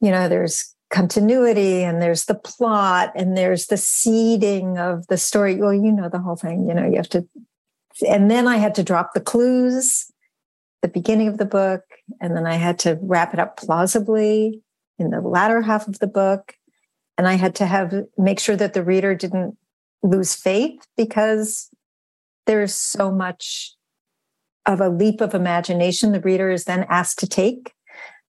You 0.01 0.11
know, 0.11 0.27
there's 0.27 0.73
continuity 0.89 1.83
and 1.83 2.01
there's 2.01 2.25
the 2.25 2.35
plot 2.35 3.11
and 3.15 3.35
there's 3.35 3.67
the 3.67 3.77
seeding 3.77 4.77
of 4.77 5.07
the 5.07 5.17
story. 5.17 5.55
Well, 5.55 5.73
you 5.73 5.91
know 5.91 6.07
the 6.07 6.19
whole 6.19 6.35
thing, 6.35 6.67
you 6.67 6.73
know, 6.73 6.85
you 6.85 6.97
have 6.97 7.09
to. 7.09 7.27
And 8.07 8.29
then 8.29 8.47
I 8.47 8.57
had 8.57 8.75
to 8.75 8.83
drop 8.83 9.13
the 9.13 9.21
clues, 9.21 10.11
the 10.81 10.87
beginning 10.87 11.27
of 11.27 11.37
the 11.37 11.45
book, 11.45 11.81
and 12.21 12.35
then 12.35 12.45
I 12.45 12.55
had 12.55 12.79
to 12.79 12.99
wrap 13.01 13.33
it 13.33 13.39
up 13.39 13.57
plausibly 13.57 14.61
in 14.99 15.09
the 15.09 15.21
latter 15.21 15.61
half 15.61 15.87
of 15.87 15.99
the 15.99 16.07
book. 16.07 16.55
And 17.17 17.27
I 17.27 17.33
had 17.33 17.55
to 17.55 17.65
have 17.65 17.93
make 18.17 18.39
sure 18.39 18.55
that 18.55 18.73
the 18.73 18.83
reader 18.83 19.15
didn't 19.15 19.57
lose 20.03 20.35
faith 20.35 20.85
because 20.97 21.69
there's 22.45 22.75
so 22.75 23.11
much 23.11 23.73
of 24.65 24.79
a 24.79 24.89
leap 24.89 25.21
of 25.21 25.33
imagination 25.33 26.11
the 26.11 26.21
reader 26.21 26.49
is 26.49 26.65
then 26.65 26.85
asked 26.89 27.19
to 27.19 27.27
take. 27.27 27.73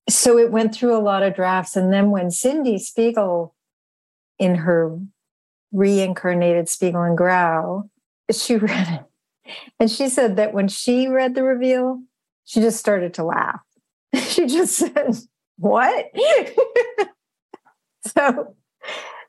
So 0.08 0.38
it 0.38 0.50
went 0.50 0.74
through 0.74 0.96
a 0.96 1.00
lot 1.00 1.22
of 1.22 1.34
drafts. 1.34 1.76
And 1.76 1.92
then 1.92 2.10
when 2.10 2.30
Cindy 2.30 2.78
Spiegel, 2.78 3.54
in 4.38 4.56
her 4.56 4.98
reincarnated 5.72 6.68
Spiegel 6.68 7.02
and 7.02 7.16
Grau, 7.16 7.88
she 8.32 8.56
read 8.56 8.88
it. 8.88 9.52
And 9.78 9.90
she 9.90 10.08
said 10.08 10.36
that 10.36 10.54
when 10.54 10.68
she 10.68 11.08
read 11.08 11.34
the 11.34 11.42
reveal, 11.42 12.02
she 12.44 12.60
just 12.60 12.78
started 12.78 13.14
to 13.14 13.24
laugh. 13.24 13.60
she 14.14 14.46
just 14.46 14.74
said, 14.76 15.16
What? 15.58 16.06
so 18.06 18.56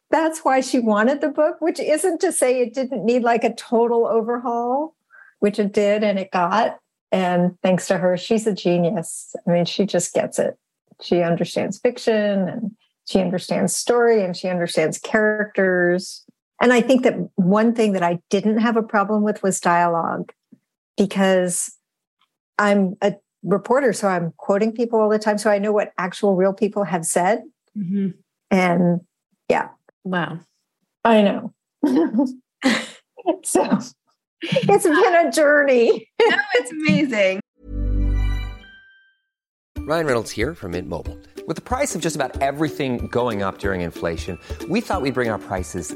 that's 0.09 0.39
why 0.39 0.61
she 0.61 0.79
wanted 0.79 1.21
the 1.21 1.29
book, 1.29 1.57
which 1.59 1.79
isn't 1.79 2.21
to 2.21 2.31
say 2.31 2.61
it 2.61 2.73
didn't 2.73 3.03
need 3.03 3.23
like 3.23 3.43
a 3.43 3.53
total 3.53 4.07
overhaul, 4.07 4.95
which 5.39 5.59
it 5.59 5.73
did 5.73 6.03
and 6.03 6.17
it 6.17 6.31
got. 6.31 6.79
And 7.11 7.57
thanks 7.61 7.87
to 7.87 7.97
her, 7.97 8.17
she's 8.17 8.47
a 8.47 8.53
genius. 8.53 9.35
I 9.47 9.51
mean, 9.51 9.65
she 9.65 9.85
just 9.85 10.13
gets 10.13 10.39
it. 10.39 10.57
She 11.01 11.21
understands 11.21 11.79
fiction 11.79 12.47
and 12.49 12.71
she 13.05 13.19
understands 13.19 13.75
story 13.75 14.23
and 14.23 14.35
she 14.35 14.47
understands 14.47 14.97
characters. 14.97 16.25
And 16.61 16.73
I 16.73 16.81
think 16.81 17.03
that 17.03 17.15
one 17.35 17.73
thing 17.73 17.93
that 17.93 18.03
I 18.03 18.19
didn't 18.29 18.59
have 18.59 18.77
a 18.77 18.83
problem 18.83 19.23
with 19.23 19.43
was 19.43 19.59
dialogue 19.59 20.31
because 20.97 21.77
I'm 22.57 22.95
a 23.01 23.15
reporter, 23.43 23.93
so 23.93 24.07
I'm 24.07 24.33
quoting 24.37 24.71
people 24.71 24.99
all 24.99 25.09
the 25.09 25.19
time. 25.19 25.37
So 25.37 25.51
I 25.51 25.59
know 25.59 25.71
what 25.71 25.91
actual 25.97 26.35
real 26.35 26.53
people 26.53 26.83
have 26.83 27.05
said. 27.05 27.43
Mm-hmm. 27.77 28.09
And 28.51 29.01
yeah. 29.49 29.69
Wow. 30.03 30.39
I 31.03 31.21
know. 31.21 31.53
so 33.43 33.79
it's 34.41 34.83
been 34.83 35.27
a 35.27 35.31
journey. 35.31 36.09
no, 36.21 36.37
it's 36.55 36.71
amazing. 36.71 37.39
Ryan 39.79 40.05
Reynolds 40.07 40.31
here 40.31 40.55
from 40.55 40.71
Mint 40.71 40.89
Mobile. 40.89 41.17
With 41.47 41.57
the 41.57 41.61
price 41.61 41.93
of 41.93 42.01
just 42.01 42.15
about 42.15 42.41
everything 42.41 43.07
going 43.07 43.43
up 43.43 43.59
during 43.59 43.81
inflation, 43.81 44.39
we 44.67 44.81
thought 44.81 45.03
we'd 45.03 45.13
bring 45.13 45.29
our 45.29 45.37
prices 45.37 45.95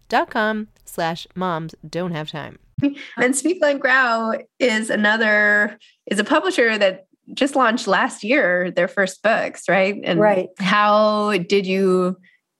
dot 0.11 0.29
com 0.29 0.67
slash 0.85 1.25
moms 1.33 1.73
don't 1.89 2.11
have 2.11 2.29
time. 2.29 2.59
And 3.17 3.35
Spiegel 3.35 3.69
and 3.69 3.79
Grau 3.79 4.33
is 4.59 4.89
another 4.89 5.79
is 6.05 6.19
a 6.19 6.23
publisher 6.23 6.77
that 6.77 7.05
just 7.33 7.55
launched 7.55 7.87
last 7.87 8.23
year 8.23 8.71
their 8.71 8.87
first 8.87 9.23
books, 9.23 9.69
right? 9.69 9.99
And 10.03 10.19
right. 10.19 10.49
how 10.59 11.37
did 11.47 11.65
you 11.65 12.17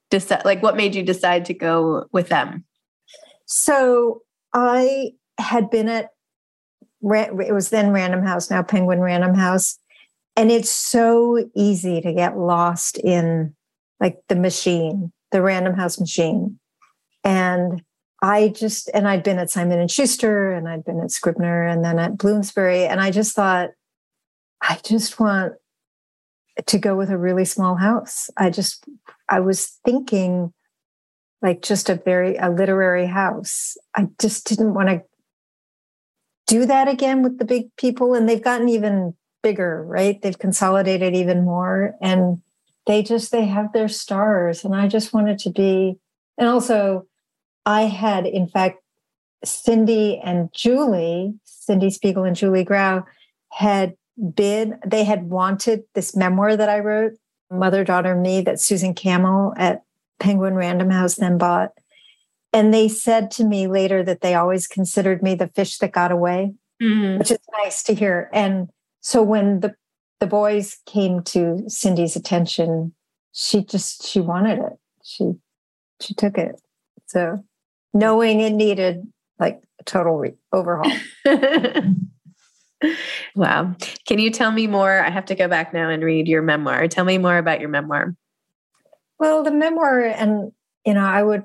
decide 0.10 0.46
like 0.46 0.64
what 0.64 0.78
made 0.78 0.96
you 0.96 1.04
decide 1.04 1.46
to 1.46 1.54
go 1.54 2.06
with 2.14 2.30
them? 2.30 2.64
So 3.48 4.22
I 4.54 5.12
had 5.38 5.70
been 5.70 5.90
at 5.90 6.10
it 7.04 7.54
was 7.54 7.70
then 7.70 7.92
Random 7.92 8.24
House, 8.24 8.50
now 8.50 8.64
Penguin 8.64 9.00
Random 9.02 9.34
House. 9.34 9.78
And 10.38 10.50
it's 10.52 10.70
so 10.70 11.50
easy 11.56 12.00
to 12.00 12.14
get 12.14 12.38
lost 12.38 12.98
in 13.00 13.54
like 14.00 14.20
the 14.30 14.36
machine, 14.36 15.12
the 15.32 15.42
Random 15.42 15.74
House 15.74 16.00
machine. 16.00 16.60
And 17.24 17.84
I 18.22 18.50
just, 18.50 18.90
and 18.94 19.08
I'd 19.08 19.24
been 19.24 19.40
at 19.40 19.50
Simon 19.50 19.80
and 19.80 19.90
Schuster 19.90 20.54
and 20.54 20.68
I'd 20.70 20.86
been 20.86 21.00
at 21.00 21.12
Scribner 21.12 21.66
and 21.66 21.84
then 21.84 21.98
at 21.98 22.18
Bloomsbury. 22.18 22.86
And 22.86 23.02
I 23.02 23.10
just 23.10 23.36
thought, 23.36 23.72
I 24.62 24.80
just 24.84 25.20
want 25.20 25.54
to 26.66 26.78
go 26.78 26.96
with 26.96 27.10
a 27.10 27.18
really 27.18 27.46
small 27.46 27.76
house. 27.76 28.30
I 28.38 28.52
just, 28.52 28.86
I 29.28 29.40
was 29.40 29.80
thinking 29.84 30.54
like 31.42 31.64
just 31.64 31.90
a 31.90 31.96
very, 31.96 32.36
a 32.38 32.52
literary 32.52 33.08
house. 33.08 33.76
I 33.96 34.08
just 34.20 34.46
didn't 34.48 34.76
want 34.76 34.90
to 34.90 35.02
do 36.46 36.66
that 36.68 36.88
again 36.88 37.24
with 37.24 37.40
the 37.40 37.46
big 37.46 37.76
people. 37.76 38.14
And 38.14 38.30
they've 38.30 38.44
gotten 38.44 38.70
even 38.70 39.16
bigger, 39.42 39.84
right? 39.84 40.22
They've 40.22 40.38
consolidated 40.38 41.16
even 41.16 41.44
more. 41.44 41.96
And 42.02 42.42
they 42.86 43.02
just, 43.02 43.32
they 43.32 43.46
have 43.46 43.74
their 43.74 43.88
stars. 43.88 44.64
And 44.64 44.76
I 44.76 44.88
just 44.88 45.14
wanted 45.14 45.40
to 45.40 45.50
be, 45.50 45.98
and 46.38 46.48
also, 46.48 47.08
I 47.66 47.84
had, 47.84 48.26
in 48.26 48.48
fact, 48.48 48.80
Cindy 49.44 50.20
and 50.24 50.50
Julie, 50.54 51.34
Cindy 51.46 51.90
Spiegel 51.90 52.24
and 52.24 52.36
Julie 52.36 52.64
Grau, 52.64 53.04
had 53.52 53.96
bid, 54.36 54.74
they 54.86 55.04
had 55.04 55.30
wanted 55.30 55.84
this 55.94 56.16
memoir 56.16 56.56
that 56.56 56.70
I 56.70 56.80
wrote, 56.80 57.14
Mother, 57.50 57.84
Daughter, 57.84 58.16
Me, 58.16 58.42
that 58.42 58.60
Susan 58.60 58.94
Kamil 58.94 59.54
at 59.58 59.84
Penguin 60.20 60.56
Random 60.56 60.90
House 60.90 61.16
then 61.16 61.38
bought. 61.38 61.72
And 62.54 62.74
they 62.74 62.88
said 62.88 63.32
to 63.32 63.46
me 63.46 63.68
later 63.68 64.04
that 64.04 64.22
they 64.22 64.36
always 64.36 64.68
considered 64.68 65.24
me 65.24 65.36
the 65.36 65.48
fish 65.48 65.78
that 65.80 65.92
got 65.92 66.12
away, 66.12 66.54
mm-hmm. 66.82 67.20
which 67.20 67.32
is 67.32 67.40
nice 67.64 67.84
to 67.84 67.94
hear. 67.94 68.30
And 68.34 68.70
so 69.00 69.22
when 69.24 69.62
the 69.62 69.76
the 70.20 70.28
boys 70.28 70.78
came 70.86 71.24
to 71.24 71.64
Cindy's 71.68 72.16
attention, 72.16 72.94
she 73.32 73.64
just 73.64 74.06
she 74.06 74.22
wanted 74.22 74.60
it. 74.60 74.74
She 75.04 75.34
she 76.00 76.14
took 76.14 76.38
it. 76.38 76.62
So 77.08 77.44
knowing 77.94 78.40
it 78.40 78.52
needed 78.52 79.08
like 79.40 79.62
a 79.80 79.84
total 79.84 80.18
re- 80.18 80.34
overhaul. 80.52 80.92
wow. 83.36 83.76
Can 84.08 84.20
you 84.20 84.32
tell 84.32 84.52
me 84.52 84.68
more? 84.68 85.04
I 85.04 85.10
have 85.10 85.26
to 85.26 85.36
go 85.36 85.48
back 85.48 85.74
now 85.74 85.90
and 85.90 86.04
read 86.04 86.28
your 86.28 86.42
memoir. 86.42 86.88
Tell 86.88 87.06
me 87.06 87.18
more 87.18 87.38
about 87.38 87.60
your 87.60 87.70
memoir. 87.70 88.16
Well, 89.20 89.44
the 89.44 89.52
memoir, 89.52 90.02
and 90.02 90.52
you 90.86 90.94
know, 90.94 91.06
I 91.06 91.22
would 91.22 91.44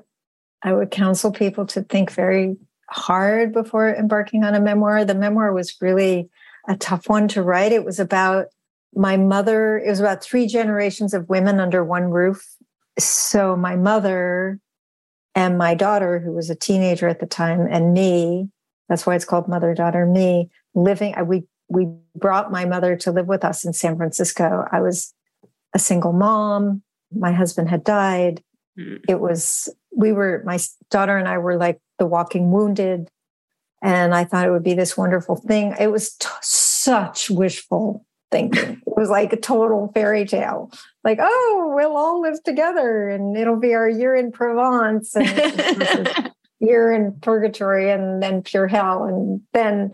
I 0.63 0.73
would 0.73 0.91
counsel 0.91 1.31
people 1.31 1.65
to 1.67 1.83
think 1.83 2.11
very 2.11 2.57
hard 2.89 3.53
before 3.53 3.93
embarking 3.93 4.43
on 4.43 4.55
a 4.55 4.61
memoir. 4.61 5.05
The 5.05 5.15
memoir 5.15 5.53
was 5.53 5.75
really 5.81 6.29
a 6.67 6.75
tough 6.75 7.07
one 7.07 7.27
to 7.29 7.43
write. 7.43 7.71
It 7.71 7.85
was 7.85 7.99
about 7.99 8.47
my 8.95 9.17
mother, 9.17 9.77
it 9.77 9.89
was 9.89 9.99
about 9.99 10.23
three 10.23 10.47
generations 10.47 11.13
of 11.13 11.29
women 11.29 11.59
under 11.59 11.83
one 11.83 12.05
roof. 12.05 12.43
So 12.97 13.55
my 13.55 13.75
mother 13.75 14.59
and 15.37 15.55
my 15.55 15.75
daughter, 15.75 16.17
who 16.17 16.31
was 16.31 16.49
a 16.49 16.55
teenager 16.55 17.07
at 17.07 17.19
the 17.19 17.27
time, 17.27 17.67
and 17.69 17.93
me, 17.93 18.49
that's 18.89 19.05
why 19.05 19.13
it's 19.13 19.23
called 19.23 19.47
Mother 19.47 19.75
Daughter 19.75 20.03
Me, 20.03 20.49
living, 20.73 21.13
we, 21.27 21.43
we 21.69 21.87
brought 22.15 22.51
my 22.51 22.65
mother 22.65 22.95
to 22.95 23.11
live 23.11 23.27
with 23.27 23.45
us 23.45 23.63
in 23.63 23.71
San 23.71 23.97
Francisco. 23.97 24.65
I 24.71 24.81
was 24.81 25.13
a 25.75 25.79
single 25.79 26.11
mom. 26.11 26.81
My 27.15 27.33
husband 27.33 27.69
had 27.69 27.83
died. 27.83 28.41
Mm. 28.79 29.01
It 29.07 29.19
was, 29.19 29.69
we 29.95 30.11
were, 30.11 30.41
my 30.43 30.57
daughter 30.89 31.15
and 31.15 31.27
I 31.27 31.37
were 31.37 31.55
like 31.55 31.79
the 31.99 32.07
walking 32.07 32.49
wounded. 32.49 33.07
And 33.83 34.15
I 34.15 34.23
thought 34.23 34.47
it 34.47 34.51
would 34.51 34.63
be 34.63 34.73
this 34.73 34.97
wonderful 34.97 35.35
thing. 35.35 35.75
It 35.79 35.91
was 35.91 36.15
t- 36.15 36.27
such 36.41 37.29
wishful 37.29 38.06
thinking. 38.31 38.81
It 38.85 38.97
was 38.97 39.09
like 39.09 39.33
a 39.33 39.37
total 39.37 39.91
fairy 39.93 40.25
tale. 40.25 40.71
Like, 41.03 41.19
oh, 41.21 41.73
we'll 41.75 41.95
all 41.95 42.21
live 42.21 42.43
together 42.43 43.09
and 43.09 43.37
it'll 43.37 43.59
be 43.59 43.73
our 43.73 43.87
year 43.87 44.15
in 44.15 44.31
Provence 44.31 45.15
and 45.15 46.31
year 46.59 46.91
in 46.91 47.17
purgatory 47.21 47.89
and 47.91 48.21
then 48.21 48.41
pure 48.41 48.67
hell. 48.67 49.03
And 49.03 49.41
then 49.53 49.93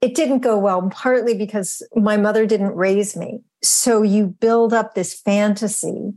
it 0.00 0.14
didn't 0.14 0.40
go 0.40 0.58
well, 0.58 0.88
partly 0.90 1.34
because 1.34 1.82
my 1.94 2.16
mother 2.16 2.46
didn't 2.46 2.74
raise 2.74 3.16
me. 3.16 3.40
So 3.62 4.02
you 4.02 4.26
build 4.26 4.72
up 4.72 4.94
this 4.94 5.14
fantasy 5.20 6.12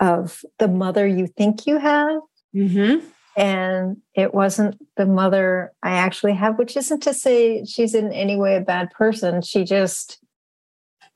of 0.00 0.44
the 0.58 0.68
mother 0.68 1.06
you 1.06 1.26
think 1.26 1.66
you 1.66 1.78
have. 1.78 2.20
Mm-hmm. 2.54 3.06
And 3.36 3.98
it 4.14 4.34
wasn't 4.34 4.80
the 4.96 5.06
mother 5.06 5.72
I 5.82 5.92
actually 5.92 6.34
have, 6.34 6.58
which 6.58 6.76
isn't 6.76 7.02
to 7.04 7.14
say 7.14 7.64
she's 7.64 7.94
in 7.94 8.12
any 8.12 8.36
way 8.36 8.56
a 8.56 8.60
bad 8.60 8.90
person. 8.90 9.42
She 9.42 9.64
just 9.64 10.18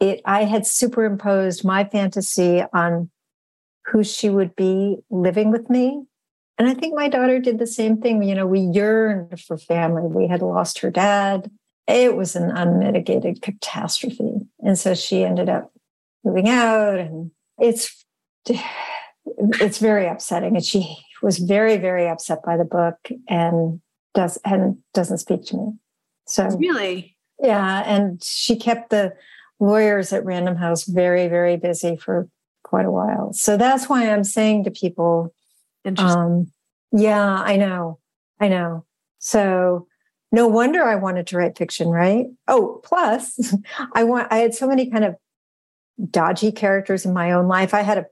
it 0.03 0.21
i 0.25 0.45
had 0.45 0.67
superimposed 0.67 1.65
my 1.65 1.85
fantasy 1.85 2.63
on 2.75 3.11
who 3.87 4.05
she 4.05 4.29
would 4.29 4.55
be 4.55 4.97
living 5.11 5.51
with 5.51 5.69
me. 5.71 6.05
And 6.59 6.69
i 6.69 6.75
think 6.75 6.95
my 6.95 7.09
daughter 7.09 7.39
did 7.39 7.59
the 7.59 7.67
same 7.67 8.01
thing. 8.01 8.23
You 8.23 8.35
know 8.35 8.47
we 8.47 8.61
yearned 8.61 9.41
for 9.41 9.57
family. 9.57 10.03
We 10.03 10.29
had 10.29 10.43
lost 10.43 10.81
her 10.81 10.91
dad. 10.91 11.51
It 11.87 12.17
was 12.17 12.37
an 12.37 12.51
unmitigated 12.51 13.43
catastrophe. 13.43 14.35
And 14.61 14.79
so 14.79 14.95
she 14.95 15.25
ended 15.25 15.49
up 15.49 15.73
moving 16.25 16.49
out 16.49 16.99
and 16.99 17.31
it's 17.59 18.05
it's 19.27 19.79
very 19.79 20.07
upsetting. 20.07 20.57
And 20.57 20.65
she 20.65 20.97
was 21.23 21.39
very 21.39 21.77
very 21.77 22.09
upset 22.09 22.43
by 22.45 22.57
the 22.57 22.65
book 22.65 22.97
and 23.29 23.81
does 24.15 24.39
and 24.45 24.79
doesn't 24.95 25.19
speak 25.19 25.45
to 25.47 25.57
me. 25.57 25.73
So 26.27 26.49
really? 26.49 27.17
Yeah 27.41 27.83
and 27.85 28.23
she 28.23 28.57
kept 28.57 28.91
the 28.91 29.15
lawyers 29.63 30.13
at 30.13 30.25
Random 30.25 30.57
House 30.57 30.85
very, 30.85 31.29
very 31.29 31.57
busy 31.57 31.97
for 31.97 32.29
quite 32.65 32.85
a 32.85 32.91
while. 32.91 33.33
So 33.33 33.57
that's 33.57 33.89
why 33.89 34.11
I'm 34.11 34.25
saying 34.25 34.65
to 34.65 34.73
people, 34.73 35.33
um, 35.97 36.51
yeah, 36.91 37.37
I 37.41 37.57
know, 37.57 38.01
I 38.41 38.49
know. 38.49 38.85
So 39.21 39.87
no 40.33 40.49
wonder 40.49 40.83
I 40.83 40.97
wanted 40.97 41.29
to 41.29 41.37
write 41.37 41.57
fiction, 41.57 41.89
right? 41.89 42.27
Oh, 42.49 42.81
plus 42.83 43.55
I 43.95 44.03
want 44.03 44.33
I 44.33 44.39
had 44.39 44.53
so 44.53 44.67
many 44.67 44.91
kind 44.91 45.05
of 45.05 45.15
dodgy 46.11 46.51
characters 46.51 47.07
in 47.07 47.13
my 47.13 47.31
own 47.31 47.47
life. 47.47 47.73
I 47.73 47.83
had 47.83 47.99
a 47.99 48.07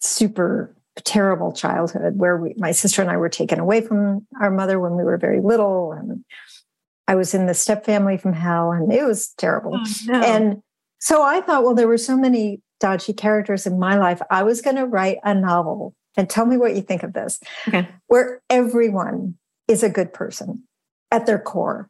super 0.00 0.74
terrible 1.04 1.52
childhood 1.52 2.14
where 2.16 2.38
we, 2.38 2.54
my 2.56 2.72
sister 2.72 3.02
and 3.02 3.10
I 3.10 3.18
were 3.18 3.28
taken 3.28 3.60
away 3.60 3.82
from 3.82 4.26
our 4.40 4.50
mother 4.50 4.80
when 4.80 4.96
we 4.96 5.04
were 5.04 5.18
very 5.18 5.40
little. 5.40 5.92
And 5.92 6.24
I 7.06 7.16
was 7.16 7.34
in 7.34 7.44
the 7.44 7.54
step 7.54 7.84
family 7.84 8.16
from 8.16 8.32
hell, 8.32 8.70
and 8.70 8.90
it 8.90 9.04
was 9.04 9.34
terrible. 9.36 9.74
Oh, 9.74 9.84
no. 10.06 10.20
And 10.22 10.62
so 11.00 11.22
I 11.22 11.40
thought, 11.40 11.64
well, 11.64 11.74
there 11.74 11.88
were 11.88 11.98
so 11.98 12.16
many 12.16 12.60
dodgy 12.78 13.12
characters 13.12 13.66
in 13.66 13.78
my 13.78 13.96
life. 13.96 14.20
I 14.30 14.42
was 14.42 14.60
going 14.60 14.76
to 14.76 14.86
write 14.86 15.18
a 15.24 15.34
novel. 15.34 15.94
And 16.16 16.28
tell 16.28 16.44
me 16.44 16.56
what 16.56 16.74
you 16.74 16.82
think 16.82 17.02
of 17.04 17.12
this, 17.12 17.38
Okay. 17.68 17.86
where 18.08 18.42
everyone 18.50 19.36
is 19.68 19.82
a 19.84 19.88
good 19.88 20.12
person 20.12 20.64
at 21.12 21.24
their 21.26 21.38
core. 21.38 21.88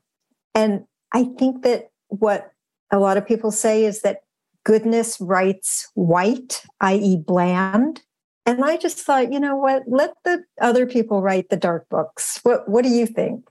And 0.54 0.84
I 1.12 1.24
think 1.38 1.62
that 1.62 1.88
what 2.08 2.52
a 2.90 2.98
lot 2.98 3.16
of 3.16 3.26
people 3.26 3.50
say 3.50 3.84
is 3.84 4.02
that 4.02 4.18
goodness 4.64 5.18
writes 5.20 5.88
white, 5.94 6.62
i.e., 6.82 7.16
bland. 7.16 8.02
And 8.44 8.62
I 8.62 8.76
just 8.76 8.98
thought, 8.98 9.32
you 9.32 9.40
know 9.40 9.56
what? 9.56 9.84
Let 9.86 10.12
the 10.24 10.44
other 10.60 10.86
people 10.86 11.22
write 11.22 11.48
the 11.48 11.56
dark 11.56 11.88
books. 11.88 12.40
What 12.42 12.68
What 12.68 12.84
do 12.84 12.90
you 12.90 13.06
think? 13.06 13.46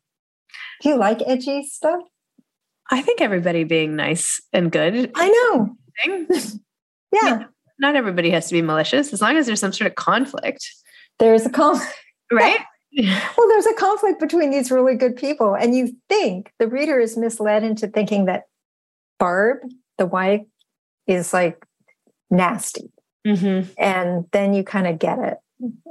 Do 0.81 0.89
you 0.89 0.97
like 0.97 1.21
edgy 1.25 1.63
stuff? 1.65 2.01
I 2.91 3.01
think 3.01 3.21
everybody 3.21 3.63
being 3.63 3.95
nice 3.95 4.41
and 4.51 4.71
good. 4.71 5.11
I 5.15 5.29
know. 5.29 5.75
Yeah, 7.11 7.45
Not 7.79 7.95
everybody 7.95 8.29
has 8.29 8.47
to 8.49 8.53
be 8.53 8.61
malicious 8.61 9.11
as 9.13 9.19
long 9.19 9.35
as 9.35 9.47
there's 9.47 9.59
some 9.59 9.73
sort 9.73 9.89
of 9.89 9.95
conflict, 9.95 10.69
there's 11.17 11.43
a 11.45 11.49
conflict. 11.49 11.91
right? 12.31 12.59
well, 12.95 13.47
there's 13.47 13.65
a 13.65 13.73
conflict 13.73 14.19
between 14.19 14.51
these 14.51 14.69
really 14.69 14.95
good 14.95 15.15
people, 15.15 15.55
and 15.55 15.75
you 15.75 15.95
think 16.07 16.53
the 16.59 16.67
reader 16.67 16.99
is 16.99 17.17
misled 17.17 17.63
into 17.63 17.87
thinking 17.87 18.25
that 18.25 18.43
Barb, 19.17 19.57
the 19.97 20.05
wife, 20.05 20.41
is 21.07 21.33
like 21.33 21.65
nasty. 22.29 22.91
mm-hmm. 23.25 23.69
and 23.77 24.25
then 24.31 24.53
you 24.53 24.63
kind 24.63 24.85
of 24.85 24.99
get 24.99 25.17
it. 25.17 25.37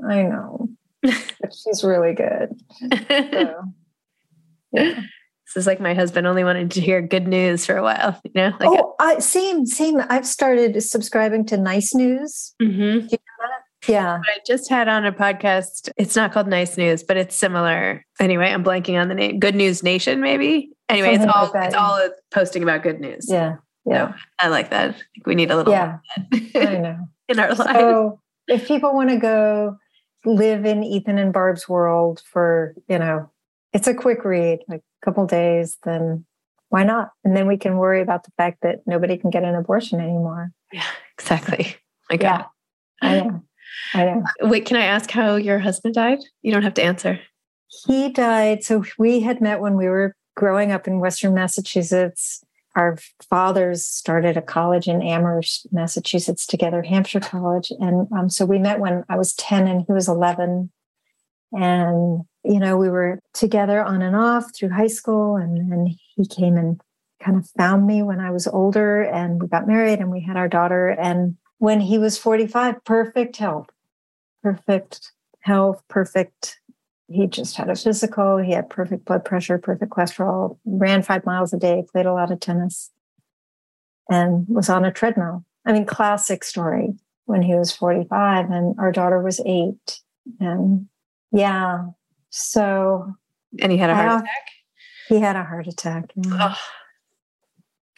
I 0.08 0.22
know, 0.22 0.68
she's 1.04 1.82
really 1.82 2.14
good. 2.14 2.60
So, 3.08 3.64
yeah. 4.72 5.02
This 5.54 5.62
is 5.62 5.66
like 5.66 5.80
my 5.80 5.94
husband 5.94 6.26
only 6.26 6.44
wanted 6.44 6.70
to 6.72 6.80
hear 6.80 7.00
good 7.00 7.26
news 7.26 7.64
for 7.64 7.76
a 7.76 7.82
while, 7.82 8.20
you 8.22 8.32
know? 8.34 8.52
Like, 8.60 8.68
oh, 8.68 8.94
I, 9.00 9.18
same, 9.18 9.64
same. 9.64 10.00
I've 10.10 10.26
started 10.26 10.80
subscribing 10.82 11.46
to 11.46 11.56
Nice 11.56 11.94
News. 11.94 12.54
Mhm. 12.60 13.08
Yeah, 13.86 14.20
I 14.22 14.38
just 14.46 14.68
had 14.68 14.88
on 14.88 15.06
a 15.06 15.12
podcast. 15.12 15.88
It's 15.96 16.16
not 16.16 16.32
called 16.32 16.48
Nice 16.48 16.76
News, 16.76 17.02
but 17.02 17.16
it's 17.16 17.34
similar. 17.34 18.04
Anyway, 18.20 18.50
I'm 18.50 18.64
blanking 18.64 19.00
on 19.00 19.08
the 19.08 19.14
name. 19.14 19.38
Good 19.38 19.54
News 19.54 19.82
Nation, 19.82 20.20
maybe. 20.20 20.70
Anyway, 20.88 21.14
it's 21.14 21.24
all 21.24 21.50
like 21.54 21.66
it's 21.66 21.74
all 21.74 22.08
posting 22.32 22.62
about 22.62 22.82
good 22.82 23.00
news. 23.00 23.26
yeah, 23.28 23.56
yeah, 23.86 24.14
I 24.40 24.48
like 24.48 24.70
that. 24.70 24.90
I 24.90 24.92
think 24.92 25.26
we 25.26 25.34
need 25.34 25.50
a 25.50 25.56
little 25.56 25.72
yeah. 25.72 25.98
I 26.54 26.76
know. 26.76 26.98
in 27.28 27.38
our 27.38 27.54
lives. 27.54 27.78
So, 27.78 28.20
if 28.48 28.66
people 28.66 28.94
want 28.94 29.10
to 29.10 29.16
go 29.16 29.76
live 30.24 30.66
in 30.66 30.82
Ethan 30.82 31.16
and 31.18 31.32
Barb's 31.32 31.68
world 31.68 32.22
for, 32.30 32.74
you 32.88 32.98
know, 32.98 33.30
it's 33.72 33.86
a 33.86 33.94
quick 33.94 34.24
read, 34.24 34.60
like 34.68 34.80
a 34.80 35.04
couple 35.04 35.26
days, 35.26 35.76
then 35.84 36.24
why 36.70 36.84
not? 36.84 37.10
And 37.24 37.36
then 37.36 37.46
we 37.46 37.56
can 37.56 37.76
worry 37.76 38.00
about 38.00 38.24
the 38.24 38.32
fact 38.36 38.58
that 38.62 38.80
nobody 38.86 39.16
can 39.16 39.30
get 39.30 39.44
an 39.44 39.54
abortion 39.54 40.00
anymore. 40.00 40.52
yeah, 40.72 40.82
exactly. 41.18 41.76
My 42.10 42.18
Yeah. 42.20 42.44
I 43.00 43.20
know. 43.20 43.42
I 43.94 44.04
know. 44.04 44.24
Wait, 44.42 44.66
can 44.66 44.76
I 44.76 44.84
ask 44.84 45.10
how 45.10 45.36
your 45.36 45.58
husband 45.58 45.94
died? 45.94 46.18
You 46.42 46.52
don't 46.52 46.62
have 46.62 46.74
to 46.74 46.82
answer. 46.82 47.20
He 47.68 48.08
died. 48.08 48.64
So 48.64 48.84
we 48.98 49.20
had 49.20 49.40
met 49.40 49.60
when 49.60 49.76
we 49.76 49.86
were 49.88 50.16
growing 50.36 50.72
up 50.72 50.86
in 50.88 51.00
Western 51.00 51.34
Massachusetts. 51.34 52.42
Our 52.74 52.98
fathers 53.28 53.84
started 53.84 54.36
a 54.36 54.42
college 54.42 54.88
in 54.88 55.02
Amherst, 55.02 55.68
Massachusetts 55.72 56.46
together, 56.46 56.82
Hampshire 56.82 57.20
College. 57.20 57.72
And 57.78 58.08
um, 58.12 58.30
so 58.30 58.44
we 58.44 58.58
met 58.58 58.80
when 58.80 59.04
I 59.08 59.16
was 59.16 59.34
10 59.34 59.68
and 59.68 59.84
he 59.86 59.92
was 59.92 60.08
11. 60.08 60.70
And, 61.52 62.22
you 62.44 62.58
know, 62.58 62.76
we 62.76 62.88
were 62.88 63.20
together 63.32 63.82
on 63.82 64.02
and 64.02 64.16
off 64.16 64.54
through 64.54 64.70
high 64.70 64.86
school. 64.86 65.36
And 65.36 65.70
then 65.70 65.94
he 66.16 66.26
came 66.26 66.56
and 66.56 66.80
kind 67.22 67.36
of 67.36 67.48
found 67.50 67.86
me 67.86 68.02
when 68.02 68.20
I 68.20 68.30
was 68.30 68.46
older 68.46 69.02
and 69.02 69.42
we 69.42 69.48
got 69.48 69.66
married 69.66 69.98
and 69.98 70.10
we 70.10 70.20
had 70.20 70.36
our 70.36 70.48
daughter. 70.48 70.88
And 70.88 71.36
when 71.58 71.80
he 71.80 71.98
was 71.98 72.16
45, 72.16 72.84
perfect 72.84 73.36
health, 73.36 73.68
perfect 74.42 75.12
health, 75.40 75.82
perfect 75.88 76.60
he 77.08 77.26
just 77.26 77.56
had 77.56 77.70
a 77.70 77.74
physical. 77.74 78.36
He 78.36 78.52
had 78.52 78.68
perfect 78.68 79.06
blood 79.06 79.24
pressure, 79.24 79.58
perfect 79.58 79.90
cholesterol, 79.90 80.58
ran 80.64 81.02
five 81.02 81.24
miles 81.24 81.52
a 81.52 81.58
day, 81.58 81.84
played 81.90 82.06
a 82.06 82.12
lot 82.12 82.30
of 82.30 82.38
tennis, 82.38 82.90
and 84.10 84.46
was 84.48 84.68
on 84.68 84.84
a 84.84 84.92
treadmill. 84.92 85.44
I 85.64 85.72
mean, 85.72 85.86
classic 85.86 86.44
story 86.44 86.94
when 87.24 87.42
he 87.42 87.54
was 87.54 87.72
45 87.72 88.50
and 88.50 88.78
our 88.78 88.92
daughter 88.92 89.20
was 89.20 89.40
eight. 89.44 90.00
And 90.38 90.88
yeah, 91.32 91.86
so 92.30 93.12
And 93.60 93.72
he 93.72 93.78
had 93.78 93.90
a 93.90 93.94
heart 93.94 94.20
attack. 94.22 94.46
he 95.08 95.20
had 95.20 95.36
a 95.36 95.44
heart 95.44 95.66
attack. 95.66 96.10
Ugh. 96.32 96.56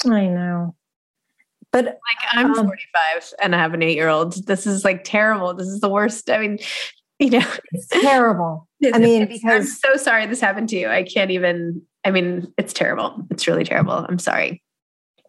I 0.07 0.27
know. 0.27 0.75
But 1.73 1.85
Like 1.85 1.97
I'm 2.33 2.47
Um, 2.51 2.65
45 2.67 3.35
and 3.43 3.55
I 3.55 3.59
have 3.59 3.75
an 3.75 3.83
eight 3.83 3.97
year 3.97 4.09
old. 4.09 4.47
This 4.47 4.67
is 4.67 4.85
like 4.85 5.03
terrible. 5.05 5.55
This 5.55 5.69
is 5.69 5.81
the 5.81 5.89
worst. 5.89 6.31
I 6.31 6.39
mean, 6.39 6.59
you 7.19 7.31
know, 7.31 7.47
it's 7.73 7.87
terrible. 7.89 8.67
I 8.95 8.99
mean, 8.99 9.23
It's- 9.23 9.41
I'm 9.45 9.51
because 9.61 9.81
so 9.81 9.97
sorry 9.97 10.27
this 10.27 10.41
happened 10.41 10.69
to 10.71 10.77
you. 10.79 10.89
I 10.89 11.03
can't 11.03 11.31
even. 11.31 11.83
I 12.05 12.11
mean, 12.11 12.53
it's 12.57 12.73
terrible. 12.73 13.27
It's 13.31 13.47
really 13.47 13.65
terrible. 13.65 13.93
I'm 14.09 14.19
sorry. 14.19 14.63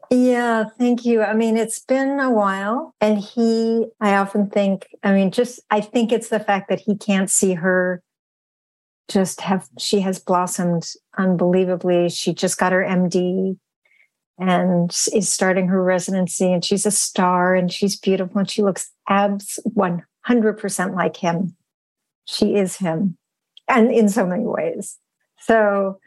Yeah, 0.10 0.66
thank 0.80 1.06
you. 1.06 1.22
I 1.22 1.34
mean, 1.34 1.58
it's 1.58 1.80
been 1.80 2.20
a 2.20 2.32
while. 2.32 2.96
And 3.02 3.18
he, 3.18 3.86
I 4.02 4.16
often 4.16 4.50
think, 4.50 4.88
I 5.04 5.14
mean, 5.14 5.32
just, 5.32 5.60
I 5.70 5.80
think 5.82 6.12
it's 6.12 6.30
the 6.30 6.40
fact 6.40 6.70
that 6.70 6.80
he 6.82 6.98
can't 6.98 7.30
see 7.30 7.54
her 7.54 8.02
just 9.10 9.42
have, 9.42 9.68
she 9.78 10.02
has 10.02 10.20
blossomed 10.20 10.88
unbelievably. 11.18 12.10
She 12.10 12.34
just 12.34 12.58
got 12.58 12.72
her 12.72 12.84
MD 12.84 13.58
and 14.42 14.90
is 15.14 15.30
starting 15.30 15.68
her 15.68 15.84
residency, 15.84 16.52
and 16.52 16.66
she's 16.66 16.86
a 16.86 16.92
star 16.92 17.54
and 17.54 17.72
she's 17.72 17.96
beautiful 17.96 18.40
and 18.40 18.50
she 18.50 18.64
looks 18.64 18.92
abs 19.08 19.60
100% 19.68 20.96
like 20.96 21.18
him. 21.18 21.56
She 22.26 22.56
is 22.56 22.78
him, 22.78 23.18
and 23.68 23.92
in 23.92 24.10
so 24.10 24.26
many 24.26 24.46
ways. 24.46 24.98
So, 25.40 26.00